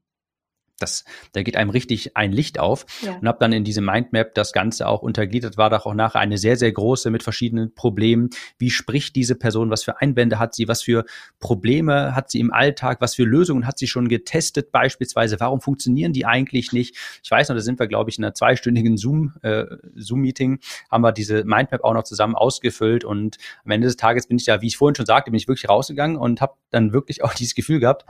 das, 0.80 1.06
da 1.32 1.44
geht 1.44 1.56
einem 1.56 1.70
richtig 1.70 2.18
ein 2.18 2.32
Licht 2.32 2.60
auf 2.60 2.86
ja. 3.02 3.16
und 3.16 3.28
habe 3.28 3.38
dann 3.40 3.54
in 3.54 3.64
diese 3.64 3.82
Mindmap 3.82 4.34
das 4.34 4.54
Ganze 4.54 4.88
auch 4.88 5.02
untergliedert, 5.02 5.58
war 5.58 5.70
doch 5.70 5.86
auch 5.86 5.94
nachher 5.94 6.20
eine 6.20 6.38
sehr, 6.38 6.58
sehr 6.58 6.72
große 6.72 7.10
mit 7.10 7.24
verschiedenen 7.24 7.74
Problemen. 7.74 8.30
Wie 8.58 8.70
spricht 8.70 9.16
diese 9.16 9.36
Person? 9.36 9.70
Was 9.70 9.84
für 9.84 10.02
Einwände 10.02 10.40
hat 10.40 10.54
sie? 10.54 10.68
Was 10.68 10.82
für 10.82 11.06
Probleme 11.40 12.16
hat 12.16 12.30
sie 12.32 12.40
im 12.40 12.52
Alltag? 12.52 13.02
Was 13.02 13.16
für 13.16 13.24
Lösungen 13.24 13.68
hat 13.68 13.78
sie 13.78 13.88
schon 13.88 14.10
getestet 14.10 14.72
beispielsweise? 14.72 15.40
Warum 15.40 15.62
funktionieren 15.62 16.14
die 16.14 16.26
eigentlich 16.26 16.74
nicht? 16.74 16.96
Ich 17.24 17.32
weiß 17.32 17.50
noch, 17.50 17.56
da 17.56 17.62
sind 17.62 17.80
wir, 17.80 17.88
glaube 17.88 18.10
ich, 18.10 18.18
in 18.18 18.24
einer 18.24 18.34
zweistündigen 18.34 18.98
Zoom, 18.98 19.34
äh, 19.42 19.66
Zoom-Meeting, 19.96 20.60
haben 20.92 21.04
wir 21.04 21.12
diese 21.12 21.44
Mindmap 21.46 21.84
auch 21.84 21.94
noch 21.94 22.04
zusammen 22.04 22.36
ausgefüllt 22.36 23.06
und 23.06 23.38
am 23.64 23.72
Ende 23.72 23.88
des 23.88 23.98
Tages 23.98 24.28
bin 24.28 24.38
ich 24.38 24.46
ja, 24.46 24.62
wie 24.62 24.68
ich 24.68 24.78
vorhin 24.78 24.96
schon 24.96 25.06
sagte, 25.06 25.32
bin 25.32 25.38
ich 25.38 25.48
wirklich 25.48 25.70
rausgegangen 25.70 26.18
und 26.18 26.42
habe 26.42 26.56
dann 26.72 26.94
wirklich 26.94 27.24
auch 27.24 27.34
dieses 27.34 27.56
Gefühl 27.56 27.80
gehabt, 27.80 28.06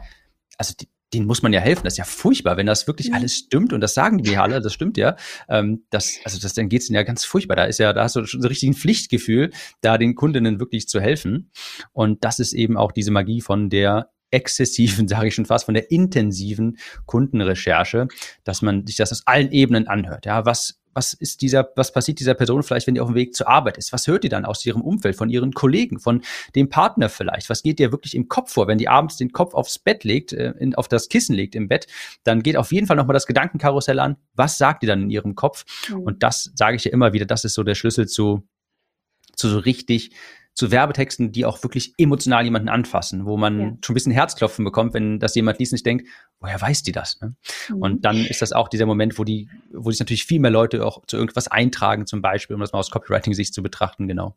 also 0.57 0.73
die, 0.79 0.87
denen 1.13 1.27
muss 1.27 1.41
man 1.41 1.53
ja 1.53 1.59
helfen. 1.59 1.83
Das 1.83 1.93
ist 1.93 1.97
ja 1.97 2.05
furchtbar, 2.05 2.57
wenn 2.57 2.65
das 2.65 2.87
wirklich 2.87 3.09
mhm. 3.09 3.15
alles 3.15 3.35
stimmt 3.35 3.73
und 3.73 3.81
das 3.81 3.93
sagen 3.93 4.19
die 4.19 4.37
alle, 4.37 4.61
das 4.61 4.73
stimmt 4.73 4.97
ja. 4.97 5.15
Ähm, 5.49 5.85
das, 5.89 6.17
also 6.23 6.39
das, 6.39 6.53
dann 6.53 6.69
geht's 6.69 6.89
ihnen 6.89 6.95
ja 6.95 7.03
ganz 7.03 7.25
furchtbar. 7.25 7.55
Da 7.55 7.65
ist 7.65 7.79
ja, 7.79 7.93
da 7.93 8.03
hast 8.03 8.15
du 8.15 8.25
schon 8.25 8.41
so 8.41 8.47
richtig 8.47 8.69
ein 8.69 8.73
Pflichtgefühl, 8.73 9.51
da 9.81 9.97
den 9.97 10.15
Kundinnen 10.15 10.59
wirklich 10.59 10.87
zu 10.87 10.99
helfen. 10.99 11.51
Und 11.91 12.23
das 12.23 12.39
ist 12.39 12.53
eben 12.53 12.77
auch 12.77 12.91
diese 12.91 13.11
Magie 13.11 13.41
von 13.41 13.69
der 13.69 14.09
exzessiven, 14.31 15.07
sage 15.09 15.27
ich 15.27 15.35
schon 15.35 15.45
fast, 15.45 15.65
von 15.65 15.73
der 15.73 15.91
intensiven 15.91 16.77
Kundenrecherche, 17.05 18.07
dass 18.43 18.61
man 18.61 18.85
sich 18.85 18.97
das 18.97 19.11
aus 19.11 19.23
allen 19.25 19.51
Ebenen 19.51 19.87
anhört. 19.87 20.25
Ja, 20.25 20.45
was 20.45 20.79
was 20.93 21.13
ist 21.13 21.41
dieser, 21.41 21.69
was 21.75 21.91
passiert 21.91 22.19
dieser 22.19 22.33
Person 22.33 22.63
vielleicht, 22.63 22.87
wenn 22.87 22.95
die 22.95 23.01
auf 23.01 23.09
dem 23.09 23.15
Weg 23.15 23.35
zur 23.35 23.47
Arbeit 23.47 23.77
ist? 23.77 23.93
Was 23.93 24.07
hört 24.07 24.23
die 24.23 24.29
dann 24.29 24.45
aus 24.45 24.65
ihrem 24.65 24.81
Umfeld, 24.81 25.15
von 25.15 25.29
ihren 25.29 25.53
Kollegen, 25.53 25.99
von 25.99 26.21
dem 26.55 26.69
Partner 26.69 27.09
vielleicht? 27.09 27.49
Was 27.49 27.63
geht 27.63 27.79
dir 27.79 27.91
wirklich 27.91 28.15
im 28.15 28.27
Kopf 28.27 28.53
vor, 28.53 28.67
wenn 28.67 28.77
die 28.77 28.89
abends 28.89 29.17
den 29.17 29.31
Kopf 29.31 29.53
aufs 29.53 29.79
Bett 29.79 30.03
legt, 30.03 30.33
äh, 30.33 30.53
in, 30.59 30.75
auf 30.75 30.87
das 30.87 31.09
Kissen 31.09 31.35
legt 31.35 31.55
im 31.55 31.67
Bett? 31.67 31.87
Dann 32.23 32.43
geht 32.43 32.57
auf 32.57 32.71
jeden 32.71 32.87
Fall 32.87 32.97
nochmal 32.97 33.13
das 33.13 33.27
Gedankenkarussell 33.27 33.99
an. 33.99 34.17
Was 34.33 34.57
sagt 34.57 34.83
die 34.83 34.87
dann 34.87 35.03
in 35.03 35.09
ihrem 35.09 35.35
Kopf? 35.35 35.65
Mhm. 35.89 35.99
Und 36.01 36.23
das 36.23 36.51
sage 36.55 36.75
ich 36.75 36.85
ja 36.85 36.91
immer 36.91 37.13
wieder, 37.13 37.25
das 37.25 37.43
ist 37.43 37.53
so 37.53 37.63
der 37.63 37.75
Schlüssel 37.75 38.07
zu, 38.07 38.47
zu 39.35 39.49
so 39.49 39.59
richtig 39.59 40.11
zu 40.53 40.71
Werbetexten, 40.71 41.31
die 41.31 41.45
auch 41.45 41.63
wirklich 41.63 41.93
emotional 41.97 42.43
jemanden 42.43 42.69
anfassen, 42.69 43.25
wo 43.25 43.37
man 43.37 43.59
ja. 43.59 43.67
schon 43.83 43.93
ein 43.93 43.95
bisschen 43.95 44.11
Herzklopfen 44.11 44.63
bekommt, 44.63 44.93
wenn 44.93 45.19
das 45.19 45.33
jemand 45.35 45.59
liest 45.59 45.73
und 45.73 45.77
sich 45.77 45.83
denkt, 45.83 46.07
woher 46.39 46.61
weiß 46.61 46.83
die 46.83 46.91
das? 46.91 47.19
Ne? 47.21 47.35
Mhm. 47.69 47.81
Und 47.81 48.05
dann 48.05 48.17
ist 48.17 48.41
das 48.41 48.53
auch 48.53 48.67
dieser 48.67 48.85
Moment, 48.85 49.17
wo 49.17 49.23
die, 49.23 49.49
wo 49.71 49.89
sich 49.89 49.99
natürlich 49.99 50.25
viel 50.25 50.39
mehr 50.39 50.51
Leute 50.51 50.85
auch 50.85 51.05
zu 51.07 51.17
irgendwas 51.17 51.47
eintragen, 51.47 52.05
zum 52.05 52.21
Beispiel, 52.21 52.53
um 52.53 52.59
das 52.59 52.71
mal 52.71 52.79
aus 52.79 52.91
Copywriting-Sicht 52.91 53.53
zu 53.53 53.63
betrachten, 53.63 54.07
genau. 54.07 54.35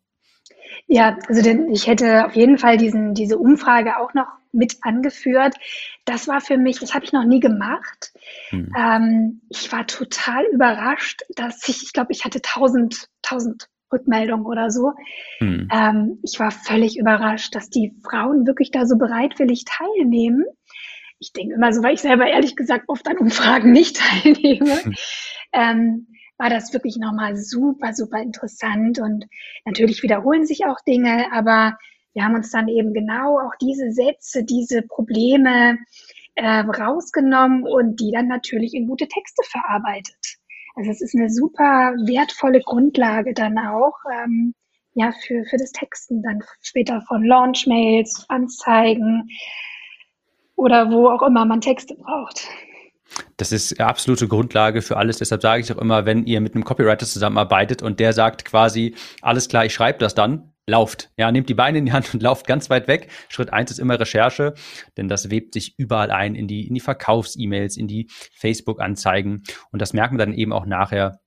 Ja, 0.87 1.19
also 1.29 1.43
denn 1.43 1.71
ich 1.71 1.87
hätte 1.87 2.27
auf 2.27 2.35
jeden 2.35 2.59
Fall 2.59 2.77
diesen, 2.77 3.15
diese 3.15 3.39
Umfrage 3.39 3.99
auch 3.99 4.15
noch 4.15 4.29
mit 4.53 4.77
angeführt. 4.83 5.55
Das 6.05 6.29
war 6.29 6.41
für 6.41 6.57
mich, 6.57 6.79
das 6.79 6.95
habe 6.95 7.05
ich 7.05 7.13
noch 7.13 7.25
nie 7.25 7.41
gemacht. 7.41 8.13
Hm. 8.49 8.73
Ähm, 8.79 9.41
ich 9.51 9.71
war 9.73 9.87
total 9.87 10.45
überrascht, 10.47 11.23
dass 11.35 11.69
ich, 11.69 11.83
ich 11.83 11.93
glaube, 11.93 12.13
ich 12.13 12.25
hatte 12.25 12.41
tausend, 12.41 13.09
tausend 13.23 13.69
Rückmeldung 13.97 14.45
oder 14.47 14.71
so. 14.71 14.93
Mhm. 15.41 15.69
Ähm, 15.73 16.19
ich 16.23 16.39
war 16.39 16.51
völlig 16.51 16.99
überrascht, 16.99 17.55
dass 17.55 17.71
die 17.71 17.95
Frauen 18.03 18.47
wirklich 18.47 18.71
da 18.71 18.87
so 18.87 18.97
bereitwillig 18.97 19.65
teilnehmen. 19.65 20.45
Ich 21.19 21.33
denke 21.33 21.55
immer 21.55 21.73
so, 21.73 21.83
weil 21.83 21.95
ich 21.95 22.01
selber 22.01 22.27
ehrlich 22.27 22.57
gesagt 22.57 22.85
oft 22.89 23.09
an 23.09 23.19
Umfragen 23.19 23.73
nicht 23.73 23.97
teilnehme, 24.23 24.75
mhm. 24.85 24.95
ähm, 25.53 26.07
war 26.39 26.51
das 26.51 26.73
wirklich 26.73 26.97
nochmal 26.99 27.37
super, 27.37 27.95
super 27.95 28.21
interessant. 28.21 28.99
Und 28.99 29.27
natürlich 29.65 30.03
wiederholen 30.03 30.45
sich 30.45 30.67
auch 30.67 30.81
Dinge, 30.87 31.33
aber 31.33 31.79
wir 32.13 32.25
haben 32.25 32.35
uns 32.35 32.51
dann 32.51 32.69
eben 32.69 32.95
genau 32.95 33.39
auch 33.39 33.55
diese 33.61 33.93
Sätze, 33.93 34.45
diese 34.45 34.83
Probleme 34.83 35.79
äh, 36.35 36.61
rausgenommen 36.61 37.65
und 37.65 38.01
die 38.01 38.11
dann 38.13 38.29
natürlich 38.29 38.75
in 38.75 38.87
gute 38.87 39.09
Texte 39.09 39.43
verarbeitet. 39.45 40.39
Also 40.77 40.91
es 40.91 41.01
ist 41.01 41.17
eine 41.17 41.31
super 41.31 41.95
wertvolle 42.05 42.61
Grundlage 42.61 43.33
dann 43.33 43.59
auch 43.59 43.95
ähm, 44.13 44.55
ja 44.95 45.13
für, 45.27 45.45
für 45.47 45.57
das 45.57 45.73
Texten 45.73 46.23
dann 46.23 46.43
später 46.63 47.03
von 47.09 47.25
Launch-Mails, 47.25 48.27
Anzeigen 48.29 49.29
oder 50.55 50.91
wo 50.91 51.09
auch 51.09 51.23
immer 51.23 51.45
man 51.47 51.61
Texte 51.61 51.95
braucht. 51.95 52.49
Das 53.37 53.53
ist 53.53 53.81
absolute 53.81 54.29
Grundlage 54.29 54.83
für 54.83 54.97
alles. 54.97 55.19
Deshalb 55.19 55.41
sage 55.41 55.63
ich 55.63 55.73
auch 55.73 55.79
immer, 55.79 56.07
wenn 56.07 56.27
ihr 56.27 56.41
mit 56.41 56.55
einem 56.55 56.65
Copywriter 56.65 57.07
zusammenarbeitet 57.07 57.83
und 57.83 58.01
der 58.01 58.13
sagt 58.13 58.45
quasi, 58.45 58.95
alles 59.23 59.49
klar, 59.49 59.65
ich 59.65 59.75
schreibe 59.75 59.99
das 59.99 60.15
dann, 60.15 60.53
lauft. 60.67 61.11
Ja, 61.17 61.31
nehmt 61.31 61.49
die 61.49 61.55
Beine 61.55 61.79
in 61.79 61.87
die 61.87 61.93
Hand 61.93 62.13
und 62.13 62.23
lauft 62.23 62.47
ganz 62.47 62.69
weit 62.71 62.89
weg. 62.89 63.11
Schritt 63.29 63.53
eins 63.53 63.71
ist 63.71 63.79
immer 63.79 63.99
Recherche, 63.99 64.55
denn 64.97 65.09
das 65.09 65.31
webt 65.31 65.55
sich 65.55 65.79
überall 65.79 66.11
ein 66.11 66.35
in 66.35 66.49
die, 66.49 66.67
in 66.67 66.75
die 66.75 66.81
Verkaufs-E-Mails, 66.81 67.77
in 67.77 67.89
die 67.89 68.09
Facebook-Anzeigen. 68.33 69.45
Und 69.71 69.81
das 69.81 69.93
merken 69.93 70.17
wir 70.17 70.25
dann 70.25 70.35
eben 70.35 70.53
auch 70.53 70.67
nachher 70.67 71.21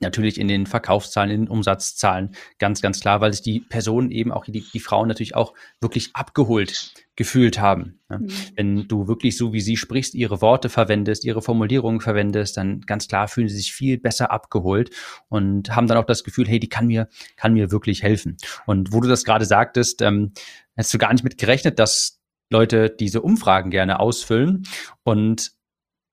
natürlich 0.00 0.40
in 0.40 0.48
den 0.48 0.66
Verkaufszahlen, 0.66 1.30
in 1.30 1.42
den 1.42 1.48
Umsatzzahlen 1.48 2.34
ganz, 2.58 2.82
ganz 2.82 3.00
klar, 3.00 3.20
weil 3.20 3.32
sich 3.32 3.42
die 3.42 3.60
Personen 3.60 4.10
eben 4.10 4.32
auch, 4.32 4.44
die, 4.44 4.64
die 4.72 4.80
Frauen 4.80 5.08
natürlich 5.08 5.34
auch 5.34 5.54
wirklich 5.80 6.10
abgeholt 6.14 6.92
gefühlt 7.16 7.60
haben. 7.60 8.00
Mhm. 8.08 8.28
Wenn 8.56 8.88
du 8.88 9.06
wirklich 9.06 9.36
so 9.36 9.52
wie 9.52 9.60
sie 9.60 9.76
sprichst, 9.76 10.14
ihre 10.14 10.40
Worte 10.40 10.68
verwendest, 10.68 11.24
ihre 11.24 11.42
Formulierungen 11.42 12.00
verwendest, 12.00 12.56
dann 12.56 12.80
ganz 12.80 13.08
klar 13.08 13.28
fühlen 13.28 13.48
sie 13.48 13.56
sich 13.56 13.72
viel 13.72 13.98
besser 13.98 14.30
abgeholt 14.30 14.90
und 15.28 15.74
haben 15.74 15.86
dann 15.86 15.98
auch 15.98 16.06
das 16.06 16.24
Gefühl, 16.24 16.48
hey, 16.48 16.58
die 16.58 16.68
kann 16.68 16.86
mir, 16.86 17.08
kann 17.36 17.54
mir 17.54 17.70
wirklich 17.70 18.02
helfen. 18.02 18.36
Und 18.66 18.92
wo 18.92 19.00
du 19.00 19.08
das 19.08 19.24
gerade 19.24 19.44
sagtest, 19.44 20.02
ähm, 20.02 20.32
hättest 20.74 20.94
du 20.94 20.98
gar 20.98 21.12
nicht 21.12 21.24
mit 21.24 21.38
gerechnet, 21.38 21.78
dass 21.78 22.20
Leute 22.50 22.90
diese 22.90 23.22
Umfragen 23.22 23.70
gerne 23.70 24.00
ausfüllen 24.00 24.66
und 25.02 25.52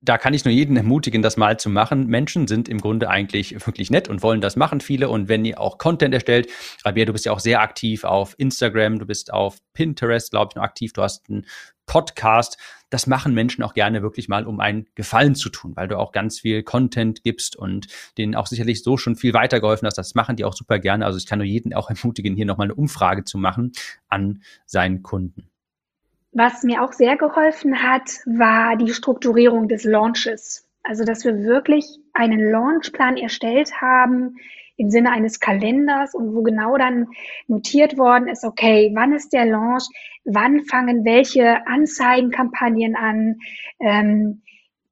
da 0.01 0.17
kann 0.17 0.33
ich 0.33 0.45
nur 0.45 0.53
jeden 0.53 0.75
ermutigen, 0.77 1.21
das 1.21 1.37
mal 1.37 1.59
zu 1.59 1.69
machen. 1.69 2.07
Menschen 2.07 2.47
sind 2.47 2.67
im 2.67 2.79
Grunde 2.79 3.09
eigentlich 3.09 3.53
wirklich 3.65 3.91
nett 3.91 4.07
und 4.07 4.23
wollen 4.23 4.41
das 4.41 4.55
machen, 4.55 4.81
viele. 4.81 5.09
Und 5.09 5.29
wenn 5.29 5.45
ihr 5.45 5.59
auch 5.59 5.77
Content 5.77 6.13
erstellt, 6.13 6.49
Rabia, 6.83 7.05
du 7.05 7.13
bist 7.13 7.25
ja 7.25 7.31
auch 7.31 7.39
sehr 7.39 7.61
aktiv 7.61 8.03
auf 8.03 8.33
Instagram, 8.39 8.97
du 8.97 9.05
bist 9.05 9.31
auf 9.31 9.59
Pinterest, 9.73 10.31
glaube 10.31 10.49
ich, 10.51 10.55
noch 10.55 10.63
aktiv, 10.63 10.91
du 10.93 11.03
hast 11.03 11.29
einen 11.29 11.45
Podcast. 11.85 12.57
Das 12.89 13.05
machen 13.05 13.33
Menschen 13.33 13.63
auch 13.63 13.73
gerne 13.73 14.01
wirklich 14.01 14.27
mal, 14.27 14.45
um 14.45 14.59
einen 14.59 14.87
Gefallen 14.95 15.35
zu 15.35 15.49
tun, 15.49 15.73
weil 15.75 15.87
du 15.87 15.97
auch 15.97 16.11
ganz 16.11 16.39
viel 16.39 16.63
Content 16.63 17.23
gibst 17.23 17.55
und 17.55 17.87
denen 18.17 18.33
auch 18.35 18.47
sicherlich 18.47 18.83
so 18.83 18.97
schon 18.97 19.15
viel 19.15 19.33
weitergeholfen 19.33 19.85
hast. 19.85 19.97
Das 19.97 20.15
machen 20.15 20.35
die 20.35 20.45
auch 20.45 20.53
super 20.53 20.79
gerne. 20.79 21.05
Also 21.05 21.17
ich 21.17 21.27
kann 21.27 21.39
nur 21.39 21.45
jeden 21.45 21.73
auch 21.73 21.89
ermutigen, 21.89 22.35
hier 22.35 22.45
nochmal 22.45 22.67
eine 22.67 22.75
Umfrage 22.75 23.23
zu 23.23 23.37
machen 23.37 23.71
an 24.09 24.41
seinen 24.65 25.03
Kunden. 25.03 25.50
Was 26.33 26.63
mir 26.63 26.81
auch 26.81 26.93
sehr 26.93 27.17
geholfen 27.17 27.83
hat, 27.83 28.09
war 28.25 28.77
die 28.77 28.93
Strukturierung 28.93 29.67
des 29.67 29.83
Launches. 29.83 30.67
Also, 30.83 31.03
dass 31.03 31.25
wir 31.25 31.43
wirklich 31.43 31.85
einen 32.13 32.51
Launchplan 32.51 33.17
erstellt 33.17 33.81
haben 33.81 34.37
im 34.77 34.89
Sinne 34.89 35.11
eines 35.11 35.39
Kalenders 35.39 36.15
und 36.15 36.33
wo 36.33 36.41
genau 36.41 36.77
dann 36.77 37.07
notiert 37.47 37.97
worden 37.97 38.27
ist, 38.27 38.43
okay, 38.45 38.91
wann 38.95 39.13
ist 39.13 39.31
der 39.33 39.45
Launch, 39.45 39.83
wann 40.23 40.63
fangen 40.65 41.05
welche 41.05 41.67
Anzeigenkampagnen 41.67 42.95
an, 42.95 43.39
ähm, 43.79 44.41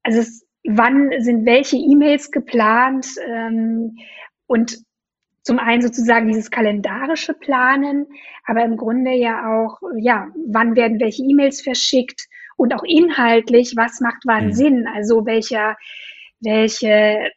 also 0.04 0.20
es, 0.20 0.46
wann 0.64 1.12
sind 1.20 1.46
welche 1.46 1.78
E-Mails 1.78 2.32
geplant? 2.32 3.08
Ähm, 3.26 3.98
und 4.46 4.78
zum 5.44 5.60
einen 5.60 5.82
sozusagen 5.82 6.28
dieses 6.28 6.52
kalendarische 6.52 7.34
Planen, 7.34 8.08
aber 8.46 8.64
im 8.64 8.78
Grunde 8.78 9.12
ja 9.12 9.46
auch, 9.46 9.80
ja, 9.98 10.28
wann 10.48 10.76
werden 10.76 11.00
welche 11.00 11.24
E-Mails 11.24 11.62
verschickt 11.62 12.28
und 12.58 12.74
auch 12.74 12.84
inhaltlich, 12.84 13.74
was 13.76 14.02
macht 14.02 14.24
wann 14.26 14.48
mhm. 14.48 14.54
Sinn? 14.54 14.88
Also 14.94 15.26
welcher, 15.26 15.78
welche, 16.42 17.32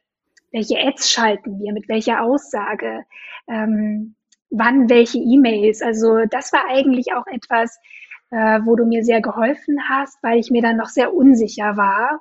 welche 0.50 0.78
Ads 0.78 1.10
schalten 1.10 1.58
wir, 1.60 1.72
mit 1.72 1.88
welcher 1.88 2.22
Aussage, 2.22 3.04
ähm, 3.48 4.16
wann 4.50 4.90
welche 4.90 5.18
E-Mails. 5.18 5.80
Also 5.82 6.24
das 6.30 6.52
war 6.52 6.66
eigentlich 6.68 7.12
auch 7.14 7.26
etwas, 7.26 7.78
äh, 8.30 8.60
wo 8.64 8.76
du 8.76 8.84
mir 8.84 9.04
sehr 9.04 9.20
geholfen 9.20 9.78
hast, 9.88 10.18
weil 10.22 10.38
ich 10.38 10.50
mir 10.50 10.62
dann 10.62 10.76
noch 10.76 10.88
sehr 10.88 11.14
unsicher 11.14 11.76
war 11.76 12.20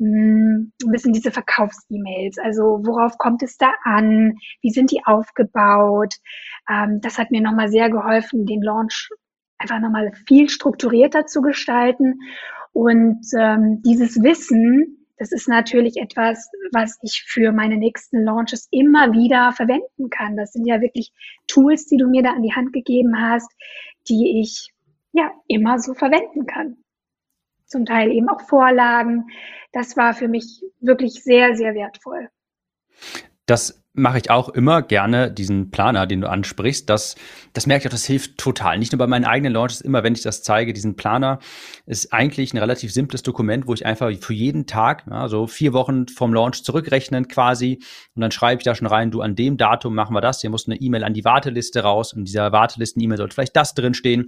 ein 0.00 0.72
bisschen 0.86 1.12
diese 1.12 1.30
Verkaufs-E-Mails. 1.30 2.38
Also 2.38 2.80
worauf 2.82 3.18
kommt 3.18 3.42
es 3.42 3.56
da 3.58 3.72
an? 3.84 4.34
Wie 4.62 4.70
sind 4.70 4.90
die 4.90 5.02
aufgebaut? 5.04 6.14
Ähm, 6.68 7.00
das 7.02 7.18
hat 7.18 7.30
mir 7.30 7.40
nochmal 7.40 7.68
sehr 7.68 7.90
geholfen, 7.90 8.46
den 8.46 8.62
Launch 8.62 9.10
einfach 9.58 9.78
nochmal 9.78 10.12
viel 10.26 10.48
strukturierter 10.48 11.26
zu 11.26 11.42
gestalten. 11.42 12.20
Und 12.72 13.20
ähm, 13.38 13.82
dieses 13.84 14.22
Wissen, 14.22 15.06
das 15.18 15.32
ist 15.32 15.48
natürlich 15.48 15.96
etwas, 15.98 16.48
was 16.72 16.98
ich 17.02 17.24
für 17.26 17.52
meine 17.52 17.76
nächsten 17.76 18.24
Launches 18.24 18.68
immer 18.70 19.12
wieder 19.12 19.52
verwenden 19.52 20.08
kann. 20.08 20.36
Das 20.36 20.52
sind 20.52 20.66
ja 20.66 20.80
wirklich 20.80 21.12
Tools, 21.46 21.86
die 21.86 21.98
du 21.98 22.08
mir 22.08 22.22
da 22.22 22.30
an 22.30 22.42
die 22.42 22.54
Hand 22.54 22.72
gegeben 22.72 23.20
hast, 23.20 23.50
die 24.08 24.40
ich 24.40 24.70
ja 25.12 25.30
immer 25.46 25.78
so 25.78 25.92
verwenden 25.92 26.46
kann 26.46 26.76
zum 27.70 27.86
Teil 27.86 28.10
eben 28.10 28.28
auch 28.28 28.42
Vorlagen. 28.42 29.30
Das 29.72 29.96
war 29.96 30.12
für 30.12 30.28
mich 30.28 30.62
wirklich 30.80 31.22
sehr, 31.22 31.54
sehr 31.54 31.74
wertvoll. 31.74 32.28
Das 33.46 33.82
mache 33.92 34.18
ich 34.18 34.30
auch 34.30 34.48
immer 34.48 34.82
gerne, 34.82 35.32
diesen 35.32 35.70
Planer, 35.70 36.06
den 36.06 36.20
du 36.20 36.28
ansprichst. 36.28 36.88
Das, 36.88 37.16
das 37.52 37.66
merke 37.66 37.82
ich 37.82 37.86
auch, 37.88 37.92
das 37.92 38.06
hilft 38.06 38.38
total. 38.38 38.78
Nicht 38.78 38.92
nur 38.92 38.98
bei 38.98 39.08
meinen 39.08 39.24
eigenen 39.24 39.52
Launches, 39.52 39.80
immer 39.80 40.04
wenn 40.04 40.14
ich 40.14 40.22
das 40.22 40.42
zeige, 40.44 40.72
diesen 40.72 40.94
Planer 40.94 41.40
ist 41.86 42.12
eigentlich 42.12 42.54
ein 42.54 42.58
relativ 42.58 42.92
simples 42.92 43.22
Dokument, 43.22 43.66
wo 43.66 43.74
ich 43.74 43.84
einfach 43.84 44.10
für 44.20 44.32
jeden 44.32 44.66
Tag, 44.66 45.04
ja, 45.10 45.28
so 45.28 45.48
vier 45.48 45.72
Wochen 45.72 46.06
vom 46.06 46.32
Launch 46.32 46.62
zurückrechnen 46.62 47.26
quasi, 47.26 47.80
und 48.14 48.22
dann 48.22 48.30
schreibe 48.30 48.60
ich 48.60 48.64
da 48.64 48.76
schon 48.76 48.86
rein, 48.86 49.10
du 49.10 49.22
an 49.22 49.34
dem 49.34 49.56
Datum 49.56 49.94
machen 49.94 50.14
wir 50.14 50.20
das, 50.20 50.40
hier 50.40 50.50
muss 50.50 50.68
eine 50.68 50.76
E-Mail 50.76 51.02
an 51.02 51.14
die 51.14 51.24
Warteliste 51.24 51.82
raus 51.82 52.12
und 52.12 52.24
dieser 52.24 52.52
Wartelisten-E-Mail 52.52 53.18
sollte 53.18 53.34
vielleicht 53.34 53.56
das 53.56 53.74
drin 53.74 53.94
stehen 53.94 54.26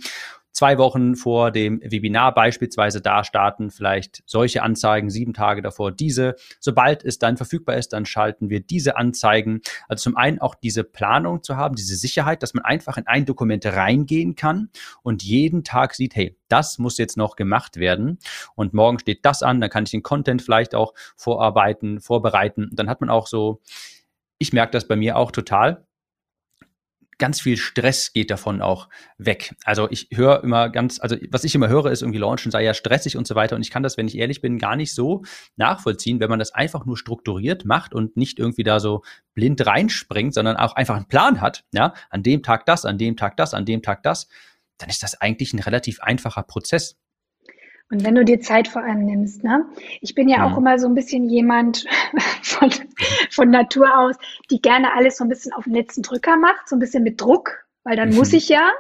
zwei 0.53 0.79
Wochen 0.79 1.17
vor 1.17 1.51
dem 1.51 1.81
Webinar 1.83 2.35
beispielsweise 2.35 3.01
da 3.01 3.25
starten, 3.25 3.71
vielleicht 3.71 4.23
solche 4.27 4.63
Anzeigen, 4.63 5.11
sieben 5.11 5.35
Tage 5.35 5.63
davor 5.63 5.91
diese. 5.93 6.37
Sobald 6.61 7.05
es 7.05 7.19
dann 7.19 7.37
verfügbar 7.37 7.77
ist, 7.77 7.93
dann 7.93 8.07
schalten 8.07 8.51
wir 8.51 8.61
diese 8.61 8.97
Anzeigen. 8.97 9.63
Also 9.89 10.03
zum 10.03 10.17
einen 10.17 10.41
auch 10.41 10.55
diese 10.55 10.85
Planung 10.85 11.43
zu 11.43 11.57
haben, 11.57 11.75
diese 11.75 11.97
Sicherheit, 11.97 12.43
dass 12.43 12.55
man 12.55 12.65
einfach 12.65 12.97
in 12.97 13.07
ein 13.07 13.25
Dokument 13.25 13.65
reingehen 13.67 14.37
kann 14.37 14.71
und 15.03 15.23
jeden 15.23 15.65
Tag 15.65 15.95
sieht, 15.95 16.15
hey, 16.15 16.37
das 16.49 16.79
muss 16.79 16.99
jetzt 16.99 17.17
noch 17.17 17.37
gemacht 17.37 17.79
werden 17.79 18.19
und 18.55 18.75
morgen 18.75 18.99
steht 18.99 19.25
das 19.25 19.43
an, 19.43 19.61
dann 19.61 19.71
kann 19.71 19.85
ich 19.85 19.91
den 19.91 20.03
Content 20.03 20.43
vielleicht 20.43 20.75
auch 20.75 20.93
vorarbeiten, 21.17 22.01
vorbereiten. 22.01 22.71
Dann 22.73 22.89
hat 22.89 23.01
man 23.01 23.09
auch 23.09 23.27
so, 23.27 23.63
ich 24.39 24.53
merke 24.53 24.73
das 24.73 24.87
bei 24.87 24.97
mir 24.97 25.17
auch 25.17 25.31
total, 25.31 25.87
ganz 27.19 27.41
viel 27.41 27.57
Stress 27.57 28.13
geht 28.13 28.31
davon 28.31 28.61
auch 28.61 28.89
weg. 29.19 29.55
Also 29.65 29.89
ich 29.91 30.09
höre 30.13 30.43
immer 30.43 30.71
ganz, 30.71 31.01
also 31.01 31.17
was 31.31 31.45
ich 31.45 31.55
immer 31.55 31.69
höre, 31.69 31.91
ist 31.91 32.03
irgendwie 32.03 32.19
Launchen 32.19 32.51
sei 32.51 32.65
ja 32.65 32.75
stressig 32.75 33.17
und 33.17 33.27
so 33.27 33.35
weiter. 33.35 33.57
Und 33.57 33.63
ich 33.63 33.71
kann 33.71 33.83
das, 33.83 33.97
wenn 33.97 34.09
ich 34.09 34.19
ehrlich 34.19 34.41
bin, 34.41 34.59
gar 34.59 34.77
nicht 34.77 34.95
so 34.95 35.23
nachvollziehen, 35.57 36.21
wenn 36.21 36.31
man 36.31 36.39
das 36.39 36.55
einfach 36.55 36.85
nur 36.85 36.97
strukturiert 36.97 37.65
macht 37.65 37.95
und 37.95 38.17
nicht 38.17 38.39
irgendwie 38.39 38.65
da 38.65 38.81
so 38.81 39.03
blind 39.35 39.65
reinspringt, 39.67 40.35
sondern 40.35 40.57
auch 40.57 40.75
einfach 40.75 40.97
einen 40.97 41.09
Plan 41.09 41.41
hat. 41.41 41.65
Ja, 41.73 41.95
an 42.11 42.23
dem 42.23 42.43
Tag 42.43 42.67
das, 42.67 42.85
an 42.85 42.99
dem 42.99 43.17
Tag 43.17 43.37
das, 43.37 43.55
an 43.55 43.65
dem 43.65 43.83
Tag 43.83 44.03
das. 44.03 44.29
Dann 44.79 44.89
ist 44.89 45.03
das 45.03 45.21
eigentlich 45.21 45.53
ein 45.53 45.61
relativ 45.61 46.01
einfacher 46.01 46.43
Prozess. 46.43 46.97
Und 47.93 48.05
wenn 48.05 48.15
du 48.15 48.25
dir 48.25 48.41
Zeit 48.41 48.69
vor 48.69 48.83
allem 48.83 49.05
nimmst, 49.05 49.45
ne? 49.45 49.67
Ich 50.01 50.15
bin 50.15 50.27
ja, 50.27 50.39
ja. 50.39 50.47
auch 50.47 50.57
immer 50.57 50.79
so 50.79 50.89
ein 50.89 50.95
bisschen 50.95 51.29
jemand 51.29 51.85
von, 52.43 52.71
von 53.33 53.51
Natur 53.51 53.99
aus, 53.99 54.17
die 54.51 54.61
gerne 54.61 54.95
alles 54.95 55.17
so 55.17 55.25
ein 55.25 55.29
bisschen 55.29 55.53
auf 55.53 55.65
den 55.65 55.75
letzten 55.75 56.03
Drücker 56.03 56.37
macht, 56.37 56.69
so 56.69 56.77
ein 56.77 56.81
bisschen 56.81 57.03
mit 57.03 57.21
Druck, 57.21 57.65
weil 57.85 57.97
dann 57.97 58.11
mhm. 58.11 58.17
muss 58.17 58.33
ich 58.33 58.49
ja. 58.49 58.71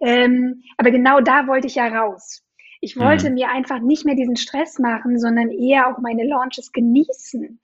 Ähm, 0.00 0.62
aber 0.76 0.90
genau 0.90 1.20
da 1.20 1.46
wollte 1.46 1.66
ich 1.66 1.76
ja 1.76 1.88
raus. 1.88 2.42
Ich 2.80 2.98
wollte 2.98 3.28
mhm. 3.28 3.34
mir 3.34 3.48
einfach 3.48 3.80
nicht 3.80 4.04
mehr 4.04 4.14
diesen 4.14 4.36
Stress 4.36 4.78
machen, 4.78 5.18
sondern 5.18 5.50
eher 5.50 5.88
auch 5.88 5.98
meine 5.98 6.24
Launches 6.24 6.72
genießen. 6.72 7.60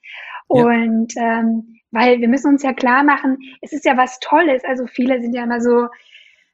Ja. 0.51 0.65
Und 0.65 1.13
ähm, 1.17 1.79
weil 1.91 2.21
wir 2.21 2.29
müssen 2.29 2.49
uns 2.49 2.63
ja 2.63 2.73
klar 2.73 3.05
machen, 3.05 3.39
es 3.61 3.73
ist 3.73 3.85
ja 3.85 3.97
was 3.97 4.19
Tolles. 4.21 4.65
Also 4.65 4.87
viele 4.87 5.21
sind 5.21 5.35
ja 5.35 5.45
immer 5.45 5.61
so, 5.61 5.89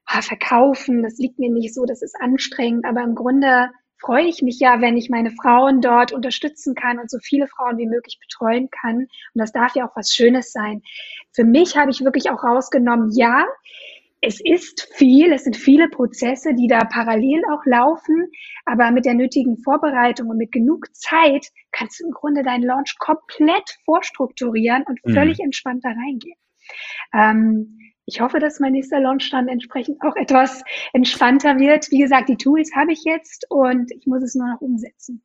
ah, 0.06 0.22
verkaufen, 0.22 1.02
das 1.02 1.18
liegt 1.18 1.38
mir 1.38 1.50
nicht 1.50 1.72
so, 1.72 1.84
das 1.84 2.02
ist 2.02 2.20
anstrengend. 2.20 2.84
Aber 2.84 3.02
im 3.02 3.14
Grunde 3.14 3.70
freue 4.00 4.26
ich 4.26 4.42
mich 4.42 4.60
ja, 4.60 4.80
wenn 4.80 4.96
ich 4.96 5.10
meine 5.10 5.30
Frauen 5.30 5.80
dort 5.80 6.12
unterstützen 6.12 6.74
kann 6.74 6.98
und 6.98 7.10
so 7.10 7.18
viele 7.18 7.46
Frauen 7.48 7.78
wie 7.78 7.86
möglich 7.86 8.18
betreuen 8.20 8.68
kann. 8.70 8.96
Und 8.96 9.08
das 9.34 9.52
darf 9.52 9.74
ja 9.74 9.88
auch 9.88 9.96
was 9.96 10.12
Schönes 10.12 10.52
sein. 10.52 10.82
Für 11.32 11.44
mich 11.44 11.76
habe 11.76 11.90
ich 11.90 12.00
wirklich 12.00 12.30
auch 12.30 12.42
rausgenommen, 12.42 13.10
ja, 13.12 13.46
es 14.20 14.40
ist 14.40 14.88
viel, 14.94 15.32
es 15.32 15.44
sind 15.44 15.56
viele 15.56 15.88
Prozesse, 15.88 16.54
die 16.54 16.66
da 16.66 16.84
parallel 16.84 17.42
auch 17.52 17.64
laufen, 17.66 18.30
aber 18.64 18.90
mit 18.90 19.04
der 19.04 19.14
nötigen 19.14 19.58
Vorbereitung 19.58 20.28
und 20.28 20.38
mit 20.38 20.50
genug 20.50 20.86
Zeit 20.92 21.46
kannst 21.70 22.00
du 22.00 22.06
im 22.06 22.10
Grunde 22.10 22.42
deinen 22.42 22.64
Launch 22.64 22.96
komplett 22.98 23.76
vorstrukturieren 23.84 24.82
und 24.88 24.98
mhm. 25.04 25.14
völlig 25.14 25.38
mhm. 25.38 25.44
entspannt 25.46 25.84
da 25.84 25.90
reingehen. 25.90 26.36
Ähm, 27.14 27.77
ich 28.08 28.22
hoffe, 28.22 28.38
dass 28.38 28.58
mein 28.58 28.72
nächster 28.72 29.00
Launch 29.00 29.28
dann 29.30 29.48
entsprechend 29.48 29.98
auch 30.02 30.16
etwas 30.16 30.62
entspannter 30.94 31.58
wird. 31.58 31.90
Wie 31.90 31.98
gesagt, 31.98 32.30
die 32.30 32.38
Tools 32.38 32.70
habe 32.74 32.92
ich 32.92 33.04
jetzt 33.04 33.44
und 33.50 33.90
ich 33.92 34.06
muss 34.06 34.22
es 34.22 34.34
nur 34.34 34.48
noch 34.48 34.62
umsetzen. 34.62 35.22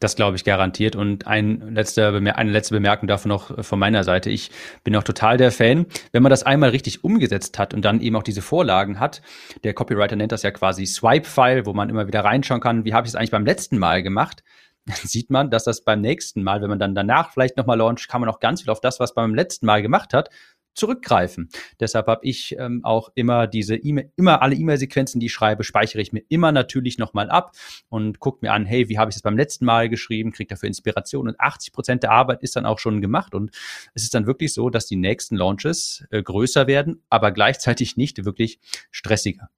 Das 0.00 0.14
glaube 0.14 0.36
ich 0.36 0.44
garantiert. 0.44 0.96
Und 0.96 1.26
ein 1.26 1.74
letzter, 1.74 2.12
eine 2.14 2.50
letzte 2.50 2.74
Bemerkung 2.74 3.08
davon 3.08 3.30
noch 3.30 3.64
von 3.64 3.78
meiner 3.78 4.04
Seite. 4.04 4.28
Ich 4.28 4.50
bin 4.82 4.94
auch 4.96 5.02
total 5.02 5.38
der 5.38 5.50
Fan, 5.50 5.86
wenn 6.12 6.22
man 6.22 6.28
das 6.28 6.42
einmal 6.42 6.70
richtig 6.70 7.04
umgesetzt 7.04 7.58
hat 7.58 7.72
und 7.72 7.86
dann 7.86 8.02
eben 8.02 8.16
auch 8.16 8.22
diese 8.22 8.42
Vorlagen 8.42 9.00
hat. 9.00 9.22
Der 9.62 9.72
Copywriter 9.72 10.16
nennt 10.16 10.32
das 10.32 10.42
ja 10.42 10.50
quasi 10.50 10.84
Swipe-File, 10.84 11.64
wo 11.64 11.72
man 11.72 11.88
immer 11.88 12.06
wieder 12.06 12.22
reinschauen 12.22 12.60
kann, 12.60 12.84
wie 12.84 12.92
habe 12.92 13.06
ich 13.06 13.12
es 13.12 13.14
eigentlich 13.14 13.30
beim 13.30 13.46
letzten 13.46 13.78
Mal 13.78 14.02
gemacht. 14.02 14.42
Dann 14.86 14.96
sieht 14.96 15.30
man, 15.30 15.50
dass 15.50 15.64
das 15.64 15.84
beim 15.84 16.02
nächsten 16.02 16.42
Mal, 16.42 16.60
wenn 16.60 16.68
man 16.68 16.78
dann 16.78 16.94
danach 16.94 17.32
vielleicht 17.32 17.56
nochmal 17.56 17.78
launcht, 17.78 18.06
kann 18.06 18.20
man 18.20 18.28
auch 18.28 18.38
ganz 18.38 18.60
viel 18.60 18.70
auf 18.70 18.82
das, 18.82 19.00
was 19.00 19.16
man 19.16 19.30
beim 19.30 19.34
letzten 19.34 19.64
Mal 19.64 19.80
gemacht 19.80 20.12
hat, 20.12 20.28
zurückgreifen. 20.74 21.48
Deshalb 21.80 22.06
habe 22.06 22.24
ich 22.24 22.56
ähm, 22.58 22.84
auch 22.84 23.10
immer 23.14 23.46
diese 23.46 23.76
E-Mail, 23.76 24.10
immer 24.16 24.42
alle 24.42 24.54
E-Mail-Sequenzen, 24.54 25.20
die 25.20 25.26
ich 25.26 25.32
schreibe, 25.32 25.64
speichere 25.64 26.02
ich 26.02 26.12
mir 26.12 26.22
immer 26.28 26.52
natürlich 26.52 26.98
nochmal 26.98 27.30
ab 27.30 27.52
und 27.88 28.20
gucke 28.20 28.38
mir 28.42 28.52
an, 28.52 28.66
hey, 28.66 28.88
wie 28.88 28.98
habe 28.98 29.10
ich 29.10 29.16
es 29.16 29.22
beim 29.22 29.36
letzten 29.36 29.64
Mal 29.64 29.88
geschrieben, 29.88 30.32
kriege 30.32 30.48
dafür 30.48 30.66
Inspiration 30.66 31.28
und 31.28 31.40
80 31.40 31.72
Prozent 31.72 32.02
der 32.02 32.10
Arbeit 32.10 32.42
ist 32.42 32.56
dann 32.56 32.66
auch 32.66 32.78
schon 32.78 33.00
gemacht 33.00 33.34
und 33.34 33.50
es 33.94 34.02
ist 34.02 34.14
dann 34.14 34.26
wirklich 34.26 34.52
so, 34.52 34.70
dass 34.70 34.86
die 34.86 34.96
nächsten 34.96 35.36
Launches 35.36 36.04
äh, 36.10 36.22
größer 36.22 36.66
werden, 36.66 37.02
aber 37.08 37.32
gleichzeitig 37.32 37.96
nicht 37.96 38.24
wirklich 38.24 38.58
stressiger. 38.90 39.48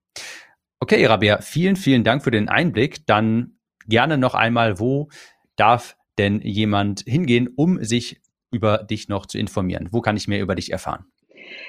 Okay, 0.79 1.07
Rabea, 1.07 1.41
vielen, 1.41 1.77
vielen 1.77 2.05
Dank 2.05 2.23
für 2.23 2.31
den 2.31 2.49
Einblick. 2.49 3.07
Dann 3.07 3.57
gerne 3.87 4.19
noch 4.19 4.35
einmal, 4.35 4.79
wo 4.79 5.09
darf 5.57 5.97
denn 6.19 6.41
jemand 6.43 7.01
hingehen, 7.01 7.49
um 7.49 7.83
sich 7.83 8.21
über 8.51 8.79
dich 8.79 9.09
noch 9.09 9.27
zu 9.27 9.39
informieren? 9.39 9.89
Wo 9.91 10.01
kann 10.01 10.17
ich 10.17 10.29
mehr 10.29 10.41
über 10.41 10.55
dich 10.55 10.73
erfahren? 10.73 11.05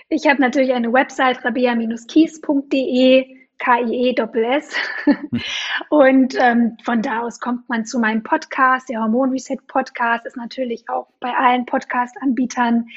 Ich 0.09 0.27
habe 0.27 0.41
natürlich 0.41 0.73
eine 0.73 0.91
Website 0.91 1.43
rabea-kies.de, 1.43 3.25
K-I-E-S-S. 3.59 4.75
Und 5.89 6.35
ähm, 6.39 6.77
von 6.83 7.01
da 7.01 7.21
aus 7.21 7.39
kommt 7.39 7.67
man 7.69 7.85
zu 7.85 7.99
meinem 7.99 8.23
Podcast. 8.23 8.89
Der 8.89 9.01
Hormon 9.01 9.31
Reset 9.31 9.57
Podcast 9.67 10.25
ist 10.25 10.37
natürlich 10.37 10.87
auch 10.89 11.07
bei 11.19 11.33
allen 11.33 11.65
Podcast-Anbietern 11.65 12.87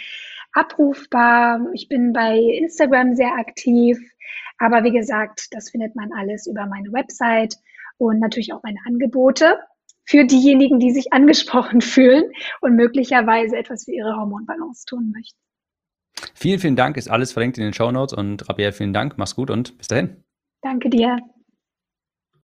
abrufbar. 0.53 1.61
Ich 1.73 1.89
bin 1.89 2.13
bei 2.13 2.39
Instagram 2.39 3.15
sehr 3.15 3.35
aktiv. 3.35 3.99
Aber 4.59 4.85
wie 4.85 4.93
gesagt, 4.93 5.49
das 5.53 5.71
findet 5.71 5.97
man 5.97 6.13
alles 6.13 6.47
über 6.47 6.67
meine 6.67 6.93
Website 6.93 7.57
und 7.97 8.21
natürlich 8.21 8.53
auch 8.53 8.63
meine 8.63 8.79
Angebote 8.87 9.59
für 10.11 10.25
diejenigen, 10.25 10.81
die 10.81 10.91
sich 10.91 11.13
angesprochen 11.13 11.81
fühlen 11.95 12.25
und 12.61 12.75
möglicherweise 12.75 13.57
etwas 13.57 13.85
für 13.85 13.93
ihre 13.93 14.17
Hormonbalance 14.17 14.85
tun 14.85 15.13
möchten. 15.15 15.39
Vielen, 16.35 16.59
vielen 16.59 16.77
Dank. 16.77 16.97
Ist 16.97 17.09
alles 17.09 17.33
verlinkt 17.33 17.59
in 17.59 17.65
den 17.65 17.73
Show 17.73 17.91
Notes 17.91 18.13
und 18.13 18.49
Rabea, 18.49 18.73
vielen 18.73 18.93
Dank. 18.93 19.15
Mach's 19.17 19.37
gut 19.37 19.51
und 19.51 19.79
bis 19.79 19.87
dahin. 19.87 20.25
Danke 20.63 20.91
dir. 20.91 21.19